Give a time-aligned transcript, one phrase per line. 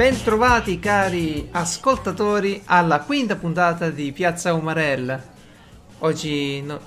[0.00, 5.22] Bentrovati cari ascoltatori alla quinta puntata di Piazza Umarell.
[5.98, 6.80] Oggi no...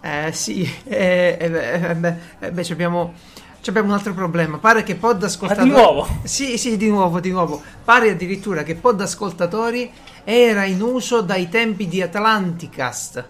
[0.00, 3.12] Eh sì, eh, eh, beh, beh, eh, beh, ci abbiamo,
[3.60, 4.56] ci abbiamo un altro problema.
[4.56, 5.68] Pare che pod ascoltatori...
[5.68, 6.08] Ma di nuovo?
[6.22, 7.60] Sì, sì, di nuovo, di nuovo.
[7.84, 9.92] Pare addirittura che pod ascoltatori
[10.24, 13.28] era in uso dai tempi di Atlanticast.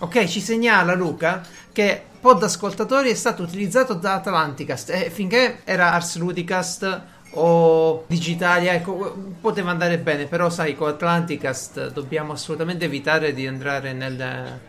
[0.00, 5.92] Ok, ci segnala Luca che pod ascoltatori è stato utilizzato da Atlanticast e finché era
[5.92, 13.32] Ars Ludicast o Digitalia, ecco, poteva andare bene, però sai, con Atlanticast dobbiamo assolutamente evitare
[13.32, 14.60] di entrare nel,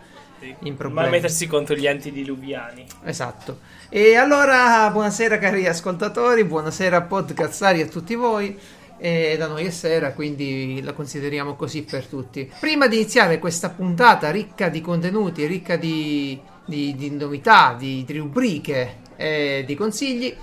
[0.59, 1.09] in problemi.
[1.09, 2.85] Ma mettersi contro gli antidiluviani.
[3.03, 3.59] Esatto.
[3.89, 8.57] E allora, buonasera cari ascoltatori, buonasera podcastari a tutti voi.
[8.97, 12.49] E da noi è sera, quindi la consideriamo così per tutti.
[12.57, 18.17] Prima di iniziare questa puntata ricca di contenuti, ricca di, di, di novità, di, di
[18.17, 20.33] rubriche e di consigli,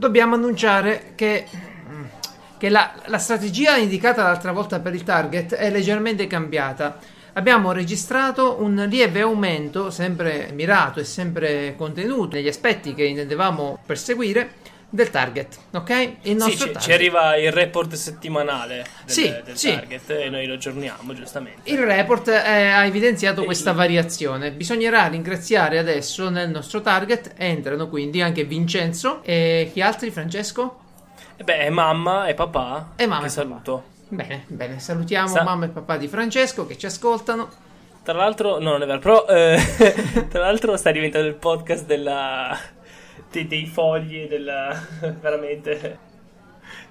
[0.00, 1.46] dobbiamo annunciare che,
[2.56, 6.98] che la, la, strategia indicata l'altra volta per il target è leggermente cambiata.
[7.34, 14.54] Abbiamo registrato un lieve aumento, sempre mirato e sempre contenuto negli aspetti che intendevamo perseguire,
[14.90, 16.16] del target, ok?
[16.22, 16.82] Il nostro sì, target.
[16.82, 19.72] ci arriva il report settimanale del, sì, del sì.
[19.72, 21.70] target e noi lo aggiorniamo giustamente.
[21.70, 23.76] Il report eh, ha evidenziato e questa il...
[23.76, 24.50] variazione.
[24.50, 27.34] Bisognerà ringraziare adesso nel nostro target.
[27.36, 30.10] Entrano quindi anche Vincenzo e chi altri?
[30.10, 30.80] Francesco?
[31.36, 32.92] E beh, mamma e papà.
[32.96, 33.72] E mamma che e saluto.
[34.08, 34.22] Papà.
[34.22, 37.48] Bene, bene, salutiamo Sa- mamma e papà di Francesco che ci ascoltano.
[38.02, 42.58] Tra l'altro, no, non è vero, però eh, tra l'altro sta diventando il podcast della
[43.30, 44.78] dei, dei fogli della
[45.20, 45.98] veramente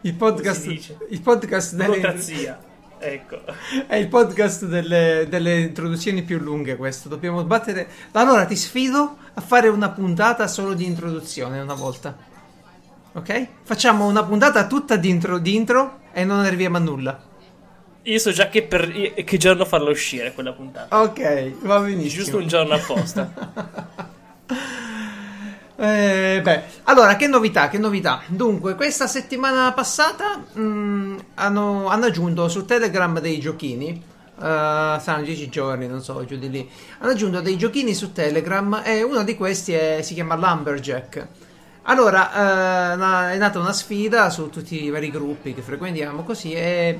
[0.01, 2.67] il podcast, il podcast delle burocrazia
[2.99, 3.41] ecco.
[3.87, 7.09] È il podcast delle, delle, introduzioni più lunghe questo.
[7.09, 7.87] Dobbiamo sbattere.
[8.11, 12.15] Allora ti sfido a fare una puntata solo di introduzione una volta.
[13.13, 13.47] Ok?
[13.63, 17.28] Facciamo una puntata tutta di intro, di intro e non arriviamo a nulla.
[18.03, 21.01] Io so già che, per, che giorno farla uscire quella puntata.
[21.01, 22.23] Ok va benissimo.
[22.23, 23.97] Giusto un giorno apposta
[25.81, 28.22] Eh, beh, allora, che novità, che novità.
[28.28, 34.03] Dunque, questa settimana passata mh, mm, hanno, hanno, aggiunto su Telegram dei giochini.
[34.35, 36.69] Uh, saranno 10 giorni, non so, giù di lì.
[37.00, 41.28] Hanno aggiunto dei giochini su Telegram e uno di questi è, si chiama Lumberjack.
[41.84, 47.00] Allora, uh, è nata una sfida su tutti i vari gruppi che frequentiamo così e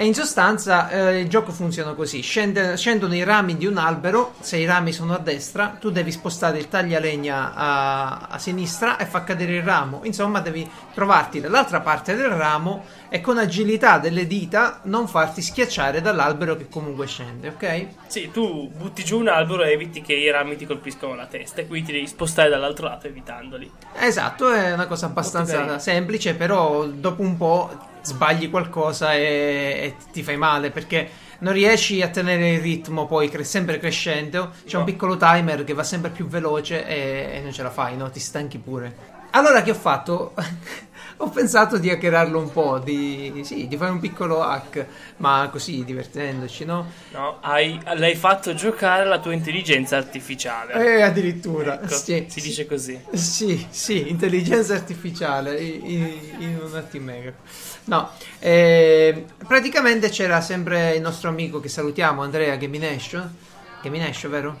[0.00, 4.34] e in sostanza eh, il gioco funziona così: Scende, scendono i rami di un albero.
[4.38, 9.06] Se i rami sono a destra, tu devi spostare il taglialegna a, a sinistra e
[9.06, 10.02] fa cadere il ramo.
[10.04, 16.00] Insomma, devi trovarti dall'altra parte del ramo e con agilità delle dita non farti schiacciare
[16.00, 17.86] dall'albero che comunque scende, ok?
[18.06, 21.62] Sì, tu butti giù un albero e eviti che i rami ti colpiscano la testa,
[21.62, 23.68] e quindi ti devi spostare dall'altro lato evitandoli.
[23.98, 30.22] Esatto, è una cosa abbastanza semplice, però dopo un po' sbagli qualcosa e, e, ti
[30.22, 34.52] fai male perché non riesci a tenere il ritmo poi cre- sempre crescendo.
[34.64, 34.80] C'è no.
[34.80, 38.10] un piccolo timer che va sempre più veloce e, e non ce la fai, no?
[38.10, 39.17] Ti stanchi pure.
[39.30, 40.34] Allora che ho fatto?
[41.20, 45.84] ho pensato di hackerarlo un po', di, sì, di fare un piccolo hack, ma così
[45.84, 46.90] divertendoci, no?
[47.10, 50.74] No, hai, l'hai fatto giocare la tua intelligenza artificiale.
[50.74, 51.82] Eh, addirittura.
[51.82, 53.00] Ecco, sì, si dice così.
[53.12, 57.12] Sì, sì, intelligenza artificiale in, in un attimo.
[57.84, 63.28] No, eh, praticamente c'era sempre il nostro amico che salutiamo, Andrea Gaminescio.
[63.82, 64.60] Gaminescio, vero?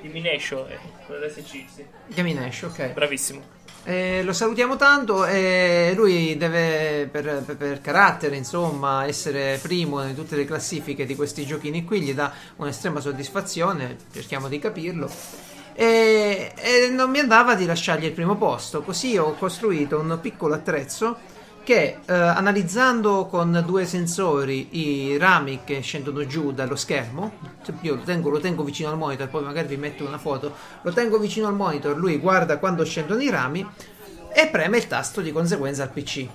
[0.00, 1.84] Gaminescio, eh, quello dell'SC, sì.
[2.08, 2.92] Gaminescio, ok.
[2.92, 3.60] Bravissimo.
[3.84, 10.14] Eh, lo salutiamo tanto e lui deve per, per, per, carattere insomma essere primo in
[10.14, 15.10] tutte le classifiche di questi giochini qui gli dà un'estrema soddisfazione cerchiamo di capirlo.
[15.74, 20.54] E, e non mi andava di lasciargli il primo posto così ho costruito un piccolo
[20.54, 21.16] attrezzo
[21.64, 27.32] che eh, analizzando con due sensori i rami che scendono giù dallo schermo,
[27.80, 30.92] io lo tengo, lo tengo, vicino al monitor, poi magari vi metto una foto, lo
[30.92, 33.66] tengo vicino al monitor, lui guarda quando scendono i rami
[34.34, 36.26] e preme il tasto di conseguenza al PC.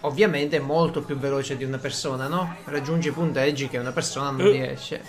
[0.00, 2.56] Ovviamente è molto più veloce di una persona, no?
[2.64, 5.02] Raggiunge punteggi che una persona non uh, riesce.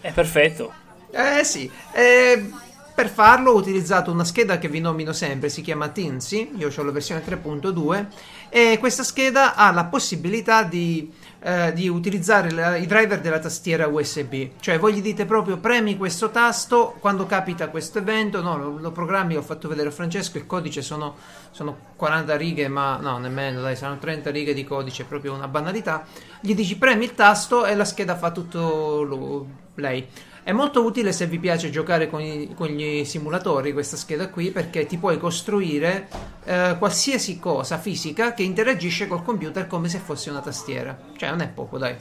[0.00, 0.72] È perfetto.
[1.12, 2.50] Eh sì, eh,
[2.94, 6.82] per farlo ho utilizzato una scheda che vi nomino sempre, si chiama Tinsy, io ho
[6.84, 8.06] la versione 3.2
[8.48, 13.88] e questa scheda ha la possibilità di, eh, di utilizzare la, i driver della tastiera
[13.88, 18.78] USB, cioè voi gli dite proprio premi questo tasto quando capita questo evento, no, lo,
[18.78, 21.16] lo programmi, l'ho fatto vedere a Francesco, il codice sono,
[21.50, 26.06] sono 40 righe, ma no, nemmeno, dai, sono 30 righe di codice, proprio una banalità,
[26.38, 30.06] gli dici premi il tasto e la scheda fa tutto lo, lei.
[30.44, 34.50] È molto utile se vi piace giocare con, i, con gli simulatori questa scheda qui
[34.50, 36.06] perché ti puoi costruire
[36.44, 40.96] eh, qualsiasi cosa fisica che interagisce col computer come se fosse una tastiera.
[41.16, 41.96] Cioè non è poco, dai.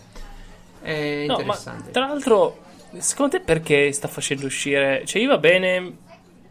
[0.82, 1.92] È No, interessante.
[1.92, 2.60] tra l'altro,
[2.98, 5.04] secondo te perché sta facendo uscire?
[5.06, 5.98] Cioè, va bene,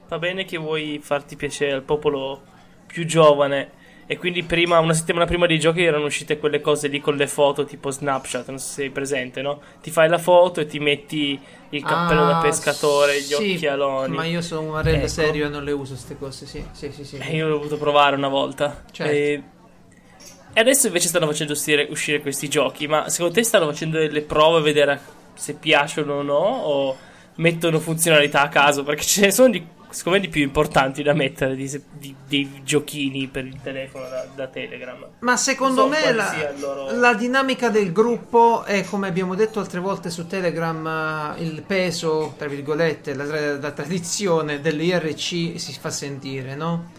[0.08, 2.40] va bene che vuoi farti piacere al popolo
[2.86, 3.70] più giovane.
[4.12, 7.26] E quindi prima, una settimana prima dei giochi erano uscite quelle cose lì con le
[7.26, 9.62] foto tipo Snapchat, non so se sei presente, no?
[9.80, 14.14] Ti fai la foto e ti metti il cappello da Ah, pescatore, gli sì, occhialoni.
[14.14, 15.06] Ma io sono un marello Ecco.
[15.06, 17.04] serio e non le uso queste cose, sì, sì, sì.
[17.04, 17.16] sì.
[17.16, 18.84] E io l'ho voluto provare una volta.
[18.90, 19.10] Certo.
[19.10, 19.42] E...
[20.52, 22.86] e adesso invece stanno facendo uscire, uscire questi giochi.
[22.86, 25.00] Ma secondo te stanno facendo delle prove a vedere
[25.32, 26.34] se piacciono o no?
[26.34, 26.96] O
[27.36, 28.82] mettono funzionalità a caso?
[28.82, 32.60] Perché ce ne sono di, secondo me di più importanti da mettere di, di- dei
[32.64, 35.06] giochini per il telefono da, da Telegram.
[35.20, 39.80] Ma secondo so me la, loro- la dinamica del gruppo è come abbiamo detto altre
[39.80, 45.90] volte su Telegram, eh, il peso, tra virgolette, la, tra- la tradizione dell'IRC si fa
[45.90, 46.90] sentire, no?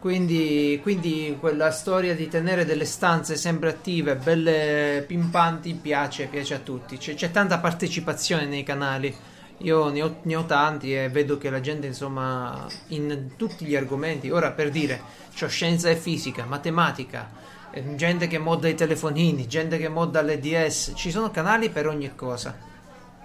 [0.00, 6.58] Quindi, quindi quella storia di tenere delle stanze sempre attive, belle pimpanti, piace, piace a
[6.58, 6.98] tutti.
[6.98, 9.14] C'è, c'è tanta partecipazione nei canali.
[9.62, 13.76] Io ne ho, ne ho tanti e vedo che la gente, insomma, in tutti gli
[13.76, 15.00] argomenti, ora per dire,
[15.36, 17.30] c'ho scienza e fisica, matematica,
[17.70, 21.86] eh, gente che modda i telefonini, gente che modda le DS, ci sono canali per
[21.86, 22.56] ogni cosa.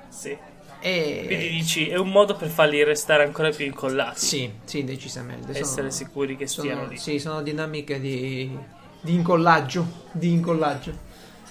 [0.10, 0.38] Sì.
[0.80, 1.24] E...
[1.26, 4.20] Quindi dici, è un modo per farli restare ancora più incollati.
[4.20, 5.52] Sì, sì, decisamente.
[5.54, 6.98] sono- Essere sicuri che stiano sono, lì.
[6.98, 8.56] sì, sono dinamiche di,
[9.02, 9.86] di incollaggio.
[10.12, 11.06] Di incollaggio.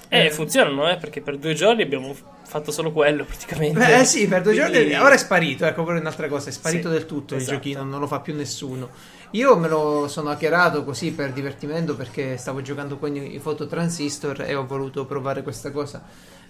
[0.08, 0.30] Eh, Eh.
[0.30, 2.14] funzionano, eh, perché per due giorni abbiamo
[2.46, 3.98] fatto solo quello praticamente.
[4.00, 4.94] Eh sì, per due Quindi- giorni.
[4.98, 5.64] Ora è sparito.
[5.66, 6.48] Ecco, quella è un'altra cosa.
[6.48, 7.56] È sparito Sì, del tutto il esatto.
[7.56, 8.88] giochino, non lo fa più nessuno.
[9.32, 14.42] Io me lo sono hackerato così per divertimento perché stavo giocando con i foto transistor
[14.42, 16.02] e ho voluto provare questa cosa.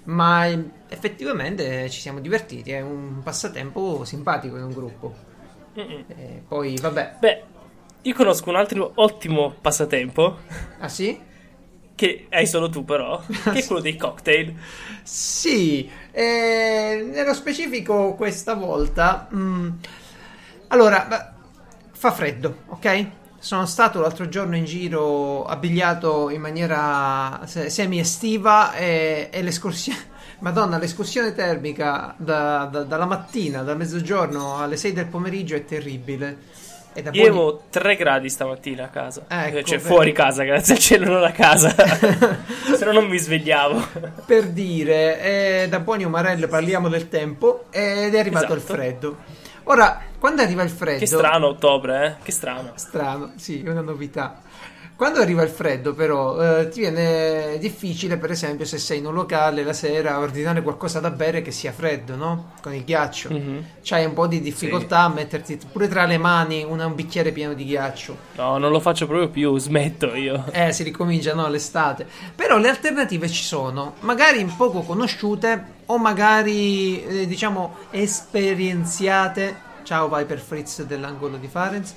[0.05, 2.71] Ma eh, effettivamente ci siamo divertiti.
[2.71, 5.15] È un passatempo simpatico in un gruppo.
[6.47, 7.17] Poi, vabbè.
[7.19, 7.43] Beh,
[8.03, 10.39] io conosco un altro ottimo passatempo
[10.79, 11.19] Ah sì?
[11.97, 14.55] Che hai solo tu però, che è quello dei cocktail.
[15.03, 19.29] Sì, eh, nello specifico questa volta.
[19.35, 19.69] mm,
[20.69, 21.35] allora,
[21.93, 23.07] fa freddo, ok?
[23.39, 30.15] Sono stato l'altro giorno in giro abbigliato in maniera se- semi-estiva e, e l'escursione.
[30.41, 36.39] Madonna, l'escursione termica da- da- dalla mattina, da mezzogiorno alle 6 del pomeriggio è terribile.
[36.97, 39.25] Io buoni- avevo 3 gradi stamattina a casa.
[39.29, 39.85] Ecco, cioè beh.
[39.85, 41.75] fuori casa, grazie al cielo, non a casa.
[42.77, 43.87] Se no non mi svegliavo.
[44.27, 45.21] per dire,
[45.63, 48.73] eh, da buoni umarelli parliamo del tempo ed è arrivato il Esatto.
[48.75, 49.17] freddo.
[49.65, 50.99] Ora, quando arriva il freddo...
[51.01, 52.23] Che strano ottobre, eh?
[52.25, 52.73] Che strano.
[52.77, 54.41] Strano, sì, è una novità.
[54.97, 59.13] Quando arriva il freddo, però, eh, ti viene difficile, per esempio, se sei in un
[59.13, 62.53] locale la sera, ordinare qualcosa da bere che sia freddo, no?
[62.63, 63.29] Con il ghiaccio.
[63.31, 63.65] Mhm.
[63.83, 67.53] C'hai un po' di difficoltà a metterti pure tra le mani una- un bicchiere pieno
[67.53, 68.17] di ghiaccio.
[68.37, 70.47] No, non lo faccio proprio più, smetto io.
[70.51, 72.07] Eh, si ricomincia, no, l'estate.
[72.35, 79.55] Però le alternative ci sono, magari poco conosciute o magari, eh, diciamo, esperienziate.
[79.83, 81.93] Ciao Viper Fritz dell'angolo di Farenz.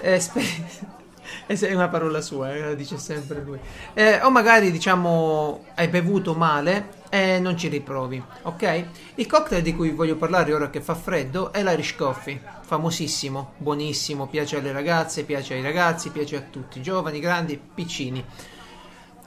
[0.00, 0.96] Esper-
[1.46, 3.58] è una parola sua, eh, la dice sempre lui.
[3.94, 8.84] Eh, o magari, diciamo, hai bevuto male e non ci riprovi, ok?
[9.16, 14.26] Il cocktail di cui voglio parlare ora che fa freddo è l'Irish Coffee, famosissimo, buonissimo,
[14.26, 18.24] piace alle ragazze, piace ai ragazzi, piace a tutti, giovani, grandi, piccini.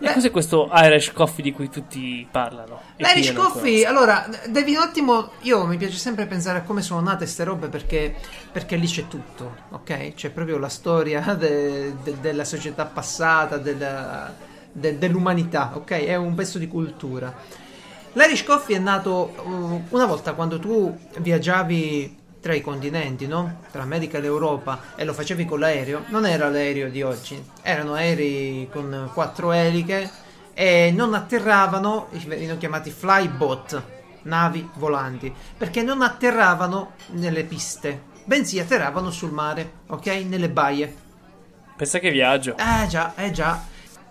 [0.03, 2.81] E cos'è questo Irish Coffee di cui tutti parlano?
[2.98, 5.31] L'Irish Coffee, allora, devi un attimo.
[5.41, 8.15] Io mi piace sempre pensare a come sono nate queste robe perché,
[8.51, 10.13] perché lì c'è tutto, ok?
[10.15, 14.34] C'è proprio la storia de- de- della società passata, della-
[14.72, 15.91] de- dell'umanità, ok?
[15.91, 17.34] È un pezzo di cultura.
[18.13, 23.60] L'Irish Coffee è nato uh, una volta quando tu viaggiavi tra i continenti, no?
[23.72, 26.06] Tra America e l'Europa e lo facevi con l'aereo.
[26.08, 30.10] Non era l'aereo di oggi, erano aerei con quattro eliche
[30.54, 33.84] e non atterravano, venivano chiamati flybot,
[34.24, 40.08] navi volanti, perché non atterravano nelle piste, bensì atterravano sul mare, ok?
[40.28, 40.94] Nelle baie.
[41.78, 42.58] Pensa che viaggio.
[42.58, 43.64] Eh già, eh già.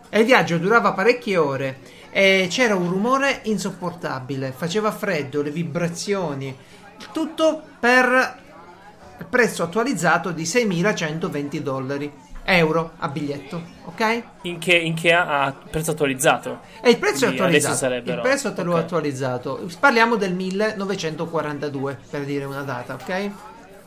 [0.08, 1.78] E il viaggio durava parecchie ore
[2.10, 6.56] e c'era un rumore insopportabile, faceva freddo, le vibrazioni,
[7.12, 8.38] tutto per
[9.18, 12.12] il prezzo attualizzato di 6.120 dollari,
[12.44, 14.22] euro a biglietto, ok?
[14.42, 16.60] In che, in che ha ha prezzo attualizzato?
[16.82, 17.74] E il prezzo è attualizzato.
[17.76, 18.78] sarebbero- Il prezzo te l'ho ok.
[18.80, 19.68] attualizzato.
[19.78, 23.30] Parliamo del 1942 per dire una data, ok?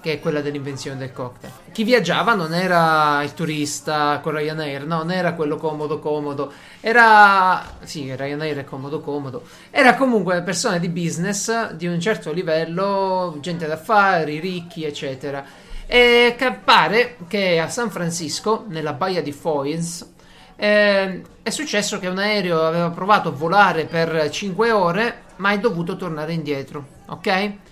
[0.03, 1.53] Che è quella dell'invenzione del cocktail.
[1.71, 7.77] Chi viaggiava non era il turista con Ryanair, no, non era quello comodo comodo, era
[7.83, 13.65] sì, Ryanair è comodo comodo, era comunque persone di business di un certo livello, gente
[13.65, 15.45] d'affari, ricchi, eccetera.
[15.85, 20.11] E pare che a San Francisco, nella baia di Foynes,
[20.57, 25.59] eh, è successo che un aereo aveva provato a volare per 5 ore, ma è
[25.59, 27.71] dovuto tornare indietro, ok?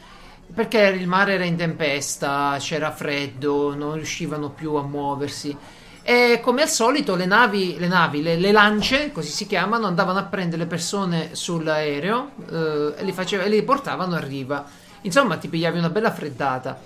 [0.54, 5.56] Perché il mare era in tempesta, c'era freddo, non riuscivano più a muoversi.
[6.04, 10.20] E come al solito le navi, le, navi, le, le lance, così si chiamano, andavano
[10.20, 14.66] a prendere le persone sull'aereo eh, e, li faceva, e li portavano a riva.
[15.02, 16.80] Insomma, ti pigliavi una bella freddata.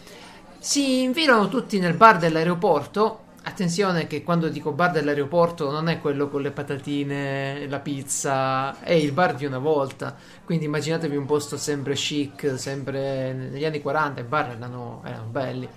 [0.59, 6.29] Si infilano tutti nel bar dell'aeroporto Attenzione che quando dico bar dell'aeroporto non è quello
[6.29, 10.15] con le patatine, la pizza, è il bar di una volta.
[10.43, 15.69] Quindi immaginatevi un posto sempre chic, sempre negli anni 40 i bar erano, erano belli.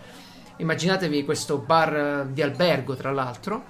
[0.56, 3.64] Immaginatevi questo bar di albergo, tra l'altro.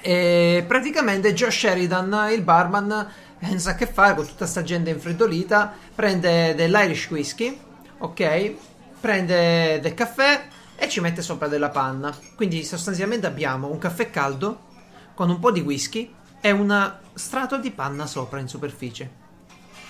[0.00, 3.10] E praticamente Josh Sheridan, il barman,
[3.42, 7.60] senza che fare con tutta questa gente infreddolita, prende dell'Irish whisky,
[7.98, 8.54] ok?
[9.00, 12.16] Prende del caffè e ci mette sopra della panna.
[12.34, 14.68] Quindi sostanzialmente abbiamo un caffè caldo
[15.12, 16.10] con un po' di whisky
[16.40, 19.10] e un strato di panna sopra in superficie.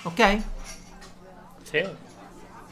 [0.02, 0.38] Ok?
[1.62, 1.88] Sì.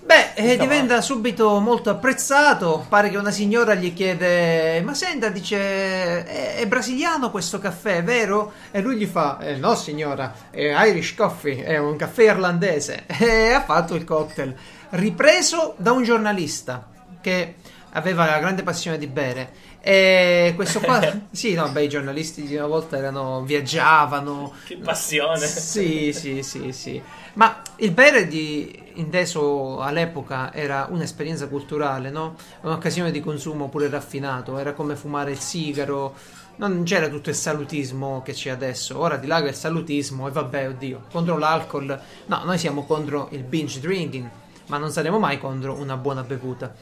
[0.01, 2.87] Beh, eh, diventa subito molto apprezzato.
[2.89, 8.53] Pare che una signora gli chiede: Ma senta, dice, è, è brasiliano questo caffè, vero?
[8.73, 13.05] E lui gli fa: eh, No, signora, è Irish Coffee, è un caffè irlandese.
[13.21, 14.57] E ha fatto il cocktail.
[14.91, 16.89] Ripreso da un giornalista
[17.21, 17.57] che
[17.93, 19.67] aveva la grande passione di bere.
[19.81, 24.53] E questo qua, sì, no, beh, i giornalisti di una volta erano, viaggiavano.
[24.65, 25.47] Che passione!
[25.47, 27.01] Sì, sì, sì, sì.
[27.35, 32.35] Ma il bere di, inteso all'epoca era un'esperienza culturale, no?
[32.63, 36.15] Un'occasione di consumo pure raffinato, era come fumare il sigaro.
[36.57, 38.99] Non c'era tutto il salutismo che c'è adesso.
[38.99, 42.01] Ora di là che il salutismo e vabbè, oddio, contro l'alcol.
[42.27, 44.29] No, noi siamo contro il binge drinking,
[44.67, 46.75] ma non saremo mai contro una buona bevuta.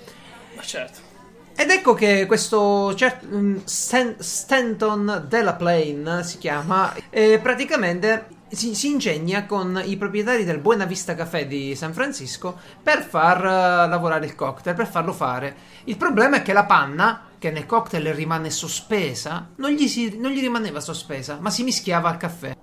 [0.56, 1.14] Ma certo.
[1.58, 8.74] Ed ecco che questo cert- mm, Stan- Stanton della Plain si chiama, eh, praticamente si,
[8.74, 13.88] si, ingegna con i proprietari del Buena Vista Café di San Francisco per far uh,
[13.88, 15.56] lavorare il cocktail, per farlo fare.
[15.84, 20.32] Il problema è che la panna, che nel cocktail rimane sospesa, non gli, si, non
[20.32, 22.54] gli rimaneva sospesa, ma si mischiava al caffè.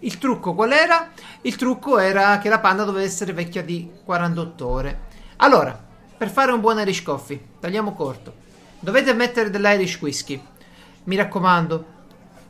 [0.00, 1.10] Il trucco qual era?
[1.42, 5.00] Il trucco era che la panna doveva essere vecchia di 48 ore.
[5.36, 5.90] Allora,
[6.22, 8.32] per fare un buon Irish Coffee, tagliamo corto.
[8.78, 10.40] Dovete mettere dell'Irish Whisky.
[11.04, 11.84] Mi raccomando,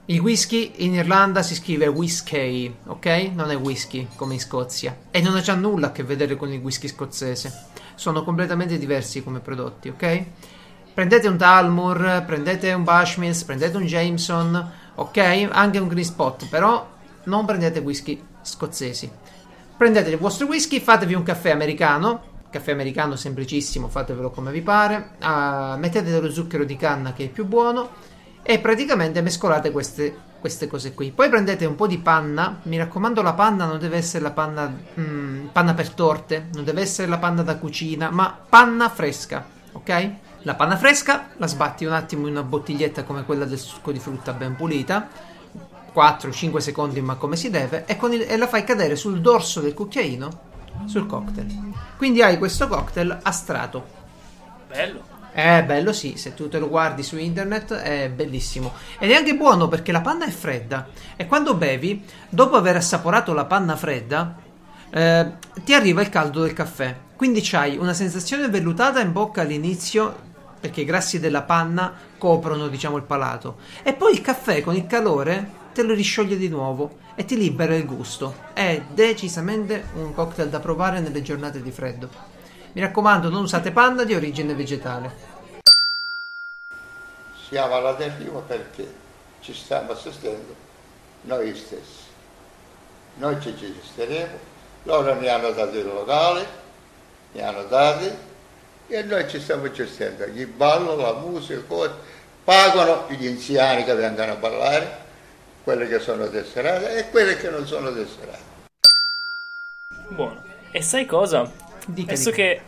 [0.05, 3.31] il whisky in Irlanda si scrive whisky, ok?
[3.33, 4.95] Non è whisky come in Scozia.
[5.11, 7.69] E non ha già nulla a che vedere con il whisky scozzese.
[7.95, 10.25] Sono completamente diversi come prodotti, ok?
[10.93, 15.49] Prendete un Talmor, prendete un Bushmills, prendete un Jameson, ok?
[15.50, 16.87] Anche un Green Spot, però
[17.25, 19.11] non prendete whisky scozzesi.
[19.79, 25.13] Prendete il vostro whisky, fatevi un caffè americano, caffè americano semplicissimo, fatevelo come vi pare,
[25.23, 27.89] uh, mettete dello zucchero di canna che è più buono
[28.43, 31.11] e praticamente mescolate queste, queste, cose qui.
[31.13, 34.71] Poi prendete un po' di panna, mi raccomando la panna non deve essere la panna,
[35.01, 40.11] mm, panna per torte, non deve essere la panna da cucina, ma panna fresca, ok?
[40.43, 43.99] La panna fresca la sbatti un attimo in una bottiglietta come quella del succo di
[43.99, 45.09] frutta ben pulita,
[45.95, 49.73] 4-5 secondi ma come si deve, e, il, e la fai cadere sul dorso del
[49.73, 50.51] cucchiaino
[50.87, 51.73] sul cocktail.
[51.97, 53.87] Quindi hai questo cocktail a strato.
[54.69, 55.11] Bello.
[55.33, 58.73] È bello, sì, se tu te lo guardi su internet è bellissimo.
[58.99, 60.89] Ed è anche buono perché la panna è fredda.
[61.17, 64.37] E quando bevi, dopo aver assaporato la panna fredda,
[64.91, 65.33] eh,
[65.65, 66.95] ti arriva il caldo del caffè.
[67.17, 70.32] Quindi c'hai una sensazione vellutata in bocca all'inizio,
[70.62, 73.57] perché i grassi della panna coprono, diciamo, il palato.
[73.83, 77.75] E poi il caffè con il calore te lo riscioglie di nuovo e ti libera
[77.75, 78.37] il gusto.
[78.52, 82.09] È decisamente un cocktail da provare nelle giornate di freddo.
[82.75, 85.31] Mi raccomando, non usate panna di origine vegetale.
[87.49, 88.87] Siamo alla deriva perché
[89.40, 90.54] ci stiamo assistendo
[91.23, 92.11] noi stessi.
[93.16, 94.38] Noi ci gestiamo,
[94.85, 96.47] loro mi hanno dato il locale,
[97.33, 98.31] mi hanno dati
[98.93, 100.27] e noi ci stiamo gestendo.
[100.27, 101.93] Gli ballo, la musica, cose,
[102.45, 104.99] pagano gli anziani che vengono a ballare
[105.65, 108.51] quelle che sono tesserate e quelle che non sono tesserate.
[110.09, 110.43] Buono.
[110.71, 111.41] E sai cosa?
[111.41, 112.31] Adesso dica.
[112.31, 112.61] che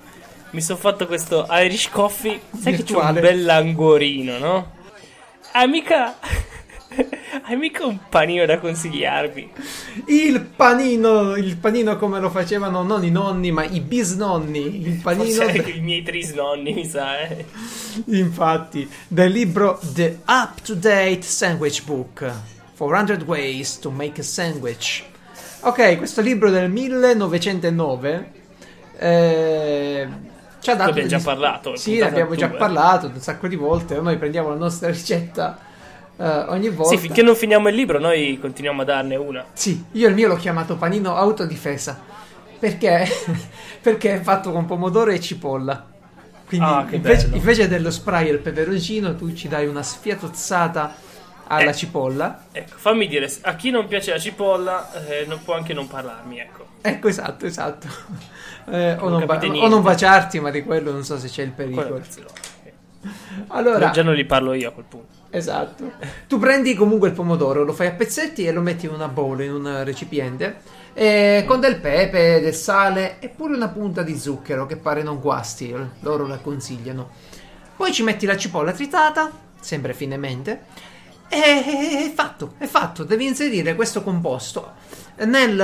[0.51, 3.21] mi sono fatto questo Irish Coffee, sai che c'ho Virtuale.
[3.21, 4.73] un bel langorino, no?
[5.53, 6.17] Amica,
[7.47, 9.51] Hai mica un panino da consigliarmi?
[10.07, 14.81] Il panino, il panino come lo facevano non i nonni, ma i bisnonni.
[14.87, 15.25] Il panino.
[15.25, 17.45] Forse de- i miei trisnonni, mi sa, eh.
[18.07, 22.31] Infatti, del libro The Up to Date Sandwich Book
[22.77, 25.03] 400 Ways to Make a Sandwich.
[25.61, 28.31] Ok, questo libro del 1909
[28.97, 30.09] eh,
[30.61, 30.91] ci ha dato.
[30.91, 33.99] abbiamo già degli- parlato, Sì, ne abbiamo già parlato un sacco di volte.
[34.01, 35.59] Noi prendiamo la nostra ricetta
[36.17, 36.95] eh, ogni volta.
[36.95, 39.45] Sì, finché non finiamo il libro, noi continuiamo a darne una.
[39.53, 42.01] Sì, io il mio l'ho chiamato panino autodifesa
[42.59, 43.07] perché,
[43.81, 45.87] perché è fatto con pomodoro e cipolla.
[46.47, 50.95] Quindi Ah, invece, invece dello spray il peperoncino, tu ci dai una sfiatozzata
[51.47, 51.75] alla Eh.
[51.75, 52.45] cipolla.
[52.53, 56.39] Ecco, fammi dire, a chi non piace la cipolla, eh, non può anche non parlarmi,
[56.39, 56.67] ecco.
[56.81, 57.87] Ecco, esatto, esatto.
[58.67, 61.43] Eh, o, Non non ba- o non baciarti, ma di quello non so se c'è
[61.43, 62.01] il pericolo.
[63.49, 65.07] Allora, Già non li parlo io a quel punto.
[65.35, 65.91] Esatto.
[66.29, 69.43] Tu prendi comunque il pomodoro, lo fai a pezzetti e lo metti in una bowl,
[69.43, 70.59] in un recipiente,
[71.45, 75.75] con del pepe, del sale e pure una punta di zucchero che pare non guasti,
[76.01, 77.11] loro la consigliano.
[77.77, 80.67] Poi ci metti la cipolla tritata, sempre finemente,
[81.29, 83.03] e è fatto, è fatto.
[83.03, 84.75] Devi inserire questo composto
[85.17, 85.57] nel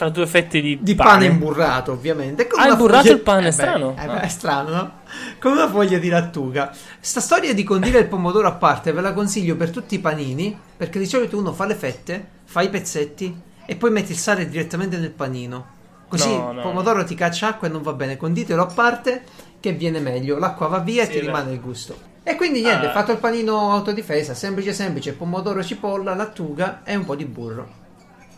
[0.00, 2.46] Tra due fette di, di pane, pane imburrato, ovviamente.
[2.46, 3.90] con Ah, imburrato foglia- il pane, Eh beh, strano.
[4.00, 4.20] eh beh, Ah.
[4.22, 4.92] è strano, no?
[5.38, 6.72] Con una foglia di lattuga.
[6.98, 10.58] Sta storia di condire il pomodoro a parte ve la consiglio per tutti i panini,
[10.74, 14.48] perché di solito uno fa le fette, fa i pezzetti e poi metti il sale
[14.48, 15.66] direttamente nel panino.
[16.08, 18.16] Così No, il no, pomodoro ti caccia acqua e non va bene.
[18.16, 19.22] Conditelo a parte
[19.60, 20.38] che viene meglio.
[20.38, 21.26] L'acqua va via Sì, e ti beh.
[21.26, 21.94] rimane il gusto.
[22.22, 22.92] E quindi niente, Ah.
[22.92, 27.79] fatto il panino autodifesa, semplice semplice, pomodoro, cipolla, lattuga e un po' di burro.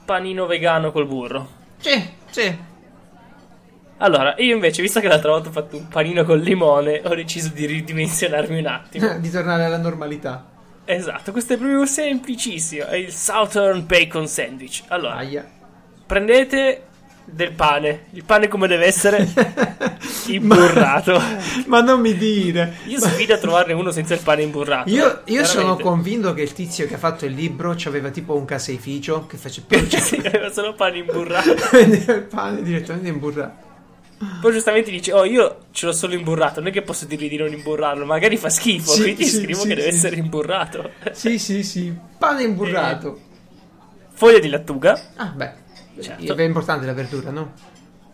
[0.04, 1.48] Panino vegano col burro.
[1.78, 2.70] Sì, sì.
[3.98, 7.50] Allora, io invece, visto che l'altra volta ho fatto un panino col limone, ho deciso
[7.50, 9.16] di ridimensionarmi un attimo.
[9.18, 10.44] di tornare alla normalità.
[10.84, 12.86] esatto, questo è proprio semplicissimo.
[12.86, 14.82] È il Southern Bacon Sandwich.
[14.88, 15.48] Allora, Aia.
[16.04, 16.86] prendete
[17.32, 19.26] del pane, il pane come deve essere
[20.28, 21.20] imburrato.
[21.66, 22.76] Ma non mi dire.
[22.86, 24.90] Io sfido a trovarne uno senza il pane imburrato.
[24.90, 28.44] Io, io sono convinto che il tizio che ha fatto il libro aveva tipo un
[28.44, 29.62] caseificio che face
[30.02, 31.50] Sì, aveva solo pane imburrato.
[31.78, 33.70] il pane direttamente imburrato.
[34.40, 36.60] Poi giustamente dice: Oh, io ce l'ho solo imburrato.
[36.60, 38.04] Non è che posso dirgli di non imburrarlo.
[38.04, 38.92] Magari fa schifo.
[38.92, 40.90] Sì, quindi sì, scrivo sì, che deve essere imburrato.
[41.12, 41.92] Sì, sì, sì.
[42.18, 43.18] Pane imburrato.
[44.12, 45.00] Foglia di lattuga.
[45.16, 45.61] Ah, beh.
[46.02, 46.34] Certo.
[46.34, 47.52] È importante la verdura, no?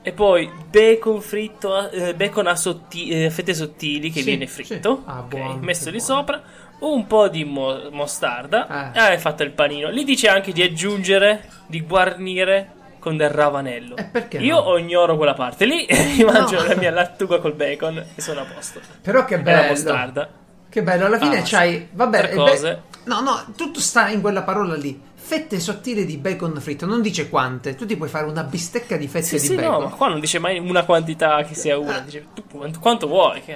[0.03, 4.62] E poi bacon fritto, eh, bacon a sotti- eh, fette sottili che Sì, viene sì.
[4.64, 5.03] fritto.
[5.05, 6.14] Ah, ok, buono, messo lì buono.
[6.14, 6.42] sopra.
[6.81, 8.92] Un po' di mo- mostarda.
[8.92, 8.96] Eh.
[8.98, 9.90] E hai fatto il panino.
[9.90, 13.96] Lì dice anche di aggiungere, di guarnire con del ravanello.
[13.96, 14.77] E perché Io no?
[14.77, 15.64] ignoro quella parte.
[15.66, 15.87] Lì
[16.24, 16.68] mangio No.
[16.68, 18.81] la mia lattuga col bacon e sono a posto.
[19.03, 19.68] Però che E la bello.
[19.70, 20.29] mostarda.
[20.70, 21.72] Che bello, alla fine Ah, c'hai.
[21.72, 21.88] sì.
[21.92, 22.83] Vabbè, Tre il be- cose.
[23.05, 25.01] No, no, tutto sta in quella parola lì.
[25.29, 27.75] Fette sottili di bacon fritto, non dice quante.
[27.75, 29.73] Tu ti puoi fare una bistecca di fette Sì, di sì, bacon.
[29.73, 31.99] no, ma qua non dice mai una quantità che sia una.
[32.01, 33.43] Dice tu quanto, quanto vuoi.
[33.43, 33.55] Che,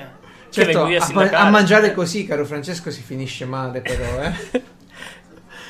[0.51, 4.63] Certo, a a mangiare così, caro Francesco, si finisce male, però, eh.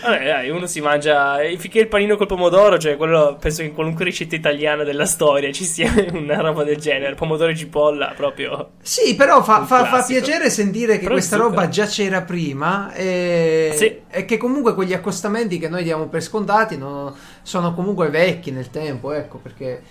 [0.03, 1.39] Vabbè, dai, uno si mangia.
[1.57, 5.53] Finché il panino col pomodoro, cioè quello penso che in qualunque ricetta italiana della storia
[5.53, 7.15] ci sia una roba del genere.
[7.15, 8.73] Pomodoro e cipolla, proprio.
[8.83, 13.73] Sì, però fa, fa- fa piacere sentire che Però questa roba già c'era prima e,
[13.75, 14.01] Sì.
[14.11, 18.71] e che comunque quegli accostamenti che noi diamo per scontati no, sono comunque vecchi nel
[18.71, 19.83] tempo, ecco, perché...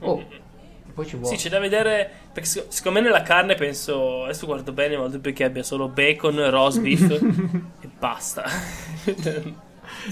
[0.00, 0.22] Oh,
[0.98, 1.36] poi ci vuole.
[1.36, 2.10] Sì, c'è da vedere.
[2.32, 4.24] Perché sic- siccome nella carne penso.
[4.24, 7.08] Adesso guardo bene, ma dubito che abbia solo bacon, roast beef
[7.80, 8.44] e basta.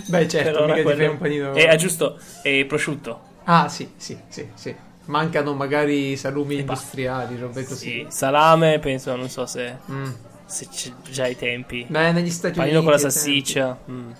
[0.07, 1.55] Beh, certo, mica ti fai quello- un panino...
[1.55, 3.20] E ah, giusto, e prosciutto.
[3.44, 4.75] Ah, sì, sì, sì, sì.
[5.07, 6.72] Mancano magari salumi basta.
[6.99, 7.90] industriali, robe così.
[7.90, 10.11] Sì, salame, penso, non so se, Mm.
[10.46, 11.85] se c'è già ai tempi.
[11.88, 12.85] Beh, negli Stati Panino Uniti...
[12.85, 13.79] con la salsiccia.
[13.90, 14.11] mm.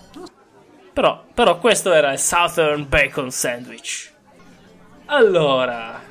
[0.93, 4.13] Però, però questo era il Southern Bacon Sandwich.
[5.07, 6.01] Allora,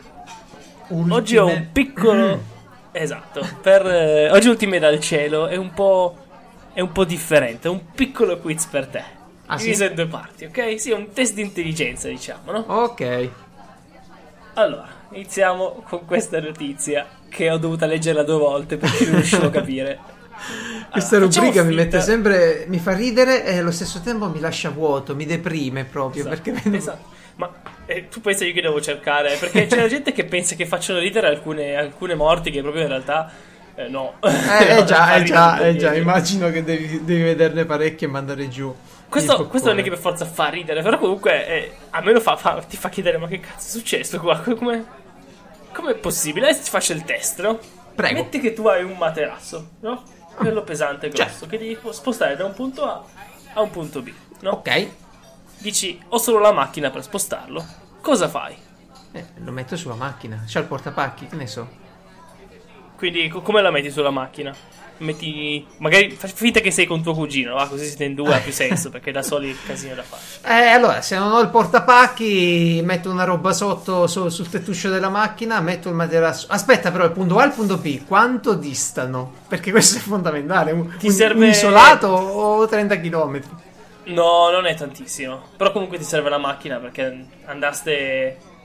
[0.94, 1.14] esempio.
[1.14, 2.54] oggi ho un Ultime- piccolo...
[2.96, 6.16] Esatto, per, eh, oggi ultime dal cielo è un po'...
[6.72, 9.02] È un po' differente, un piccolo quiz per te.
[9.46, 9.64] Ah, sì?
[9.66, 10.78] Diviso in due parti, ok?
[10.80, 12.64] Sì, un test di intelligenza, diciamo, no?
[12.68, 13.30] Ok.
[14.54, 19.50] Allora, iniziamo con questa notizia che ho dovuto leggerla due volte perché non riuscivo a
[19.50, 19.98] capire.
[20.90, 22.64] Questa Allora, facciamo rubrica mi mette sempre.
[22.68, 26.26] mi fa ridere e allo stesso tempo mi lascia vuoto, mi deprime proprio.
[26.26, 27.04] Esatto, perché esatto.
[27.36, 27.52] Ma
[27.86, 29.36] eh, tu pensi io che devo cercare?
[29.36, 32.88] Perché c'è la gente che pensa che facciano ridere alcune, alcune morti che proprio in
[32.88, 33.30] realtà
[33.74, 34.14] eh, no.
[34.20, 38.48] Eh, eh già, eh già, eh già, immagino che devi, devi vederne parecchie e mandare
[38.48, 38.74] giù.
[39.08, 42.20] Questo, questo non è che per forza fa ridere, però comunque eh, a me lo
[42.20, 44.40] fa, fa- ti fa chiedere ma che cazzo è successo qua?
[44.40, 44.84] Come
[45.72, 46.48] com'è possibile?
[46.48, 47.58] Adesso ti faccio il test, no?
[47.94, 48.14] Prego.
[48.14, 50.02] Metti che tu hai un materasso, no?
[50.34, 51.46] Quello pesante e grosso, Certo.
[51.46, 53.04] che devi spostare da un punto A
[53.54, 54.50] a un punto B, no?
[54.50, 54.88] Ok.
[55.58, 57.64] Dici, ho solo la macchina per spostarlo.
[58.00, 58.54] Cosa fai?
[59.12, 60.44] Eh, lo metto sulla macchina.
[60.46, 61.68] C'ha il portapacchi, che ne so.
[62.96, 64.54] Quindi co- come la metti sulla macchina?
[64.98, 65.66] Metti.
[65.78, 67.66] Magari fai finta che sei con tuo cugino, va?
[67.66, 70.22] Così siete in due, ha più senso, perché da soli il casino da fare.
[70.62, 75.08] Eh, allora, se non ho il portapacchi, metto una roba sotto su- sul tettuccio della
[75.10, 76.46] macchina, metto il materasso.
[76.48, 79.32] Aspetta, però, il punto A e il punto B, quanto distano?
[79.48, 80.72] Perché questo è fondamentale.
[80.72, 83.40] Un, Ti serve- un isolato o 30 km?
[84.06, 85.40] No, non è tantissimo.
[85.56, 87.92] Però comunque ti serve la macchina perché andaste.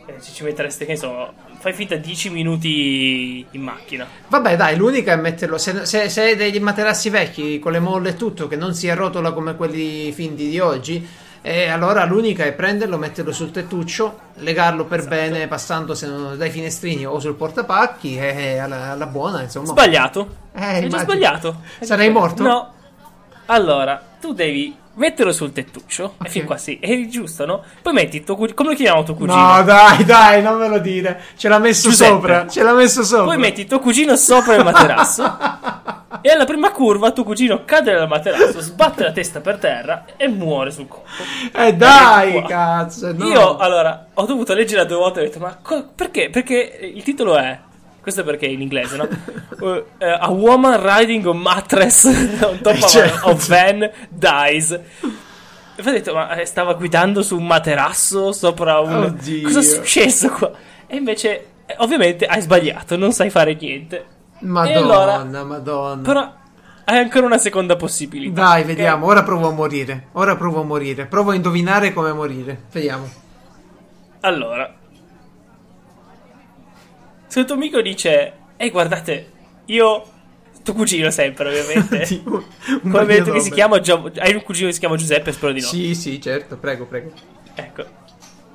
[0.05, 1.33] eh, ci, ci mettereste, che ne so.
[1.59, 4.07] Fai finta 10 minuti in macchina.
[4.27, 5.57] Vabbè, dai, l'unica è metterlo.
[5.57, 8.89] Se, se, se hai degli materassi vecchi con le molle e tutto, che non si
[8.89, 11.07] arrotola come quelli finti di oggi,
[11.43, 15.15] eh, allora l'unica è prenderlo, metterlo sul tettuccio, legarlo per Esatto.
[15.15, 15.93] bene, passando
[16.35, 19.67] dai finestrini o sul portapacchi, e e alla, alla buona, insomma.
[19.67, 20.35] Sbagliato.
[20.53, 21.61] Eh, Hai già sbagliato.
[21.79, 22.43] Sarei morto?
[22.43, 22.73] No.
[23.47, 26.15] Allora, tu devi metterlo sul tettuccio.
[26.17, 26.27] Ok.
[26.27, 27.63] E fin qua sì, è giusto, no?
[27.81, 28.55] Poi metti il tuo cugino.
[28.55, 29.39] Come lo chiamiamo tuo cugino?
[29.55, 31.21] No, dai, dai, non me lo dire.
[31.37, 32.11] Ce l'ha messo Giuseppe.
[32.11, 32.47] sopra.
[32.47, 33.25] Ce l'ha messo sopra.
[33.25, 35.23] Poi metti tuo cugino sopra il materasso.
[36.21, 40.27] e alla prima curva tuo cugino cade dal materasso, sbatte la testa per terra e
[40.27, 41.07] muore sul colpo.
[41.53, 43.11] Eh, dai, Ecco cazzo.
[43.13, 43.25] no.
[43.27, 46.29] Io allora ho dovuto leggere due volte e ho detto: Ma co- perché?
[46.29, 47.59] Perché il titolo è.
[48.01, 49.07] Questo è perché è in inglese, no?
[49.61, 52.05] Uh, eh, a woman riding a mattress
[52.41, 53.27] on top of, Certo.
[53.29, 54.71] of van dies.
[54.71, 54.79] E
[55.83, 59.03] poi ho detto: Ma eh, stava guidando su un materasso sopra un.
[59.03, 59.43] Oddio.
[59.43, 60.51] Cosa è successo qua?
[60.87, 64.03] E invece, eh, ovviamente, hai sbagliato, non sai fare niente.
[64.39, 66.01] Madonna, allora- madonna.
[66.01, 66.33] Però
[66.85, 68.41] hai ancora una seconda possibilità.
[68.41, 69.05] Dai, vediamo.
[69.05, 70.07] Ora provo a morire.
[70.13, 71.05] Ora provo a morire.
[71.05, 72.63] Provo a indovinare come morire.
[72.71, 73.07] Vediamo.
[74.21, 74.73] Allora,
[77.31, 79.31] se il tuo amico dice, ehi guardate,
[79.67, 80.05] io,
[80.63, 82.19] tuo cugino sempre ovviamente,
[82.83, 85.53] un come detto che si chiama, Gio- hai un cugino che si chiama Giuseppe, spero
[85.53, 85.67] di no.
[85.67, 86.57] Sì, sì, certo.
[86.57, 87.13] Prego, prego.
[87.55, 87.85] Ecco,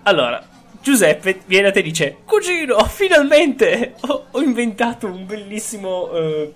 [0.02, 0.46] allora,
[0.82, 6.52] Giuseppe viene a te e dice, cugino, finalmente ho, ho inventato un bellissimo, eh,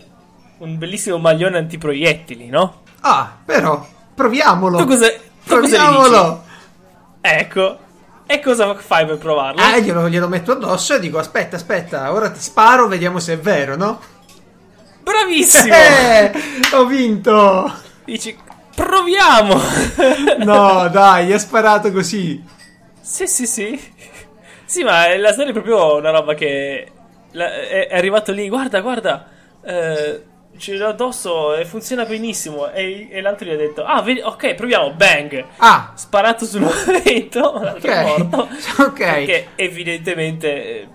[0.59, 2.83] un bellissimo maglione antiproiettili, no?
[3.01, 3.83] Ah, però,
[4.15, 4.77] proviamolo.
[4.77, 6.45] Tu cosa, tu cosa proviamolo.
[7.23, 7.79] Ecco,
[8.33, 9.61] e cosa fai per provarlo?
[9.61, 13.39] Eh, glielo, glielo metto addosso e dico: Aspetta, aspetta, ora ti sparo, vediamo se è
[13.39, 14.01] vero, no?
[15.03, 15.75] Bravissimo!
[15.75, 16.33] Eh,
[16.73, 17.73] ho vinto.
[18.05, 18.37] Dici,
[18.75, 19.61] proviamo!
[20.39, 22.43] No, dai, ha sparato così.
[23.01, 23.93] sì, sì, sì.
[24.65, 26.87] Sì, ma la storia è proprio una roba che
[27.33, 29.27] la- è, è arrivato lì, guarda, guarda,
[29.65, 30.23] eh,
[30.61, 32.71] ce l'ho addosso e funziona benissimo.
[32.71, 35.45] E, e l'altro gli ha detto, ah, vedi, ok, proviamo, bang!
[35.57, 38.49] Ah, Sparato sul momento, l'altro è Ok, morto.
[38.83, 38.97] ok.
[38.99, 40.89] Perché evidentemente eh,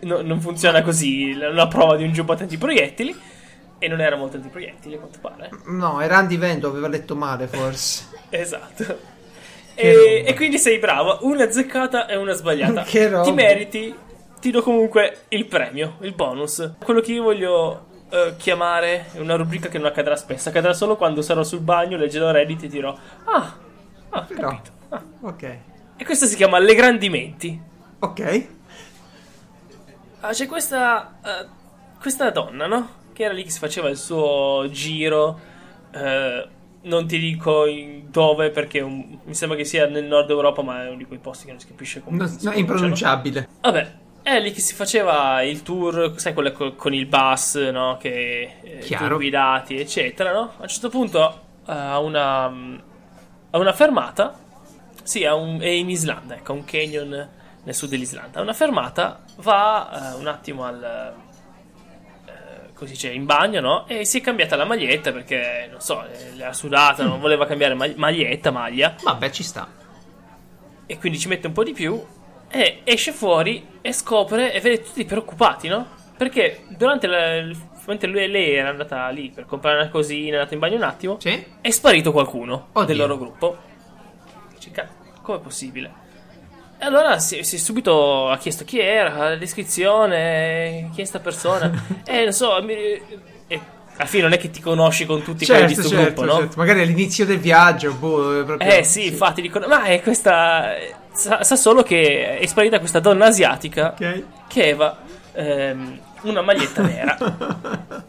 [0.00, 3.34] no- non funziona così la, prova di un giubbotto antiproiettili.
[3.78, 5.50] E non era molto antiproiettili, a quanto pare.
[5.66, 8.04] no, era Andy Vento, aveva letto male forse.
[8.30, 9.14] Esatto.
[9.74, 12.82] E, e quindi sei bravo, una azzeccata e una sbagliata.
[12.82, 13.22] Che roba.
[13.24, 13.94] Ti meriti,
[14.40, 16.72] ti do comunque il premio, il bonus.
[16.82, 20.96] Quello che io voglio eh, chiamare è una rubrica che non accadrà spesso, accadrà solo
[20.96, 23.56] quando sarò sul bagno, leggerò Reddit e dirò Ah,
[24.10, 24.70] ah Però, capito.
[24.90, 25.02] Ah.
[25.20, 25.58] ok,
[25.96, 27.60] E questo si chiama Le Grandimenti.
[27.98, 28.46] ok.
[30.20, 31.46] Ah, c'è questa, eh,
[32.00, 32.88] questa donna, no?
[33.12, 35.54] Che era lì che si faceva il suo giro.
[35.92, 36.48] eh,
[36.82, 37.64] non ti dico
[38.08, 41.18] dove perché un- mi sembra che sia nel nord Europa, ma è uno di quei
[41.18, 42.18] posti che non si capisce come.
[42.18, 43.48] No, no, impronunciabile.
[43.60, 43.92] Vabbè,
[44.34, 47.96] è lì che si faceva il tour, sai, quelle co- con il bus, no?
[47.98, 48.80] Che eh,
[49.16, 50.52] guidati, eccetera, no?
[50.58, 54.36] A un certo punto eh, a una, a una fermata,
[55.02, 57.28] sì, a un- è in Islanda, ecco, un canyon
[57.62, 58.40] nel sud dell'Islanda.
[58.40, 60.82] A una fermata va eh, un attimo al.
[62.26, 63.86] eh, Così c'è in bagno, no?
[63.86, 67.74] E si è cambiata la maglietta perché, non so, eh, l'ha sudata, non voleva cambiare
[67.74, 69.66] mag- maglietta, maglia Vabbè, ci sta.
[70.84, 72.04] e quindi ci mette un po' di più
[72.48, 75.86] e esce fuori e scopre e vede tutti preoccupati, no?
[76.16, 77.42] Perché durante la,
[77.86, 80.82] mentre lui, lei era andata lì per comprare una cosina, è andata in bagno un
[80.82, 81.44] attimo, Sì?
[81.60, 82.86] è sparito qualcuno Oddio.
[82.86, 83.56] del loro gruppo.
[84.72, 86.04] "Cazzo, com'è possibile?
[86.78, 91.70] E allora si, si subito ha chiesto chi era, la descrizione, chi è sta persona.
[92.04, 93.02] e non so, mi- e
[93.96, 96.32] alla fine non è che ti conosci con tutti quelli di Certo, sto certo, gruppo,
[96.32, 96.38] no?
[96.40, 96.54] certo.
[96.58, 100.74] Magari all'inizio del viaggio, boh, proprio- Eh sì, infatti dicono, ma è questa...
[101.12, 104.22] Sa, sa solo che è sparita questa donna asiatica Ok.
[104.48, 104.98] che aveva
[105.32, 107.16] ehm, una maglietta nera.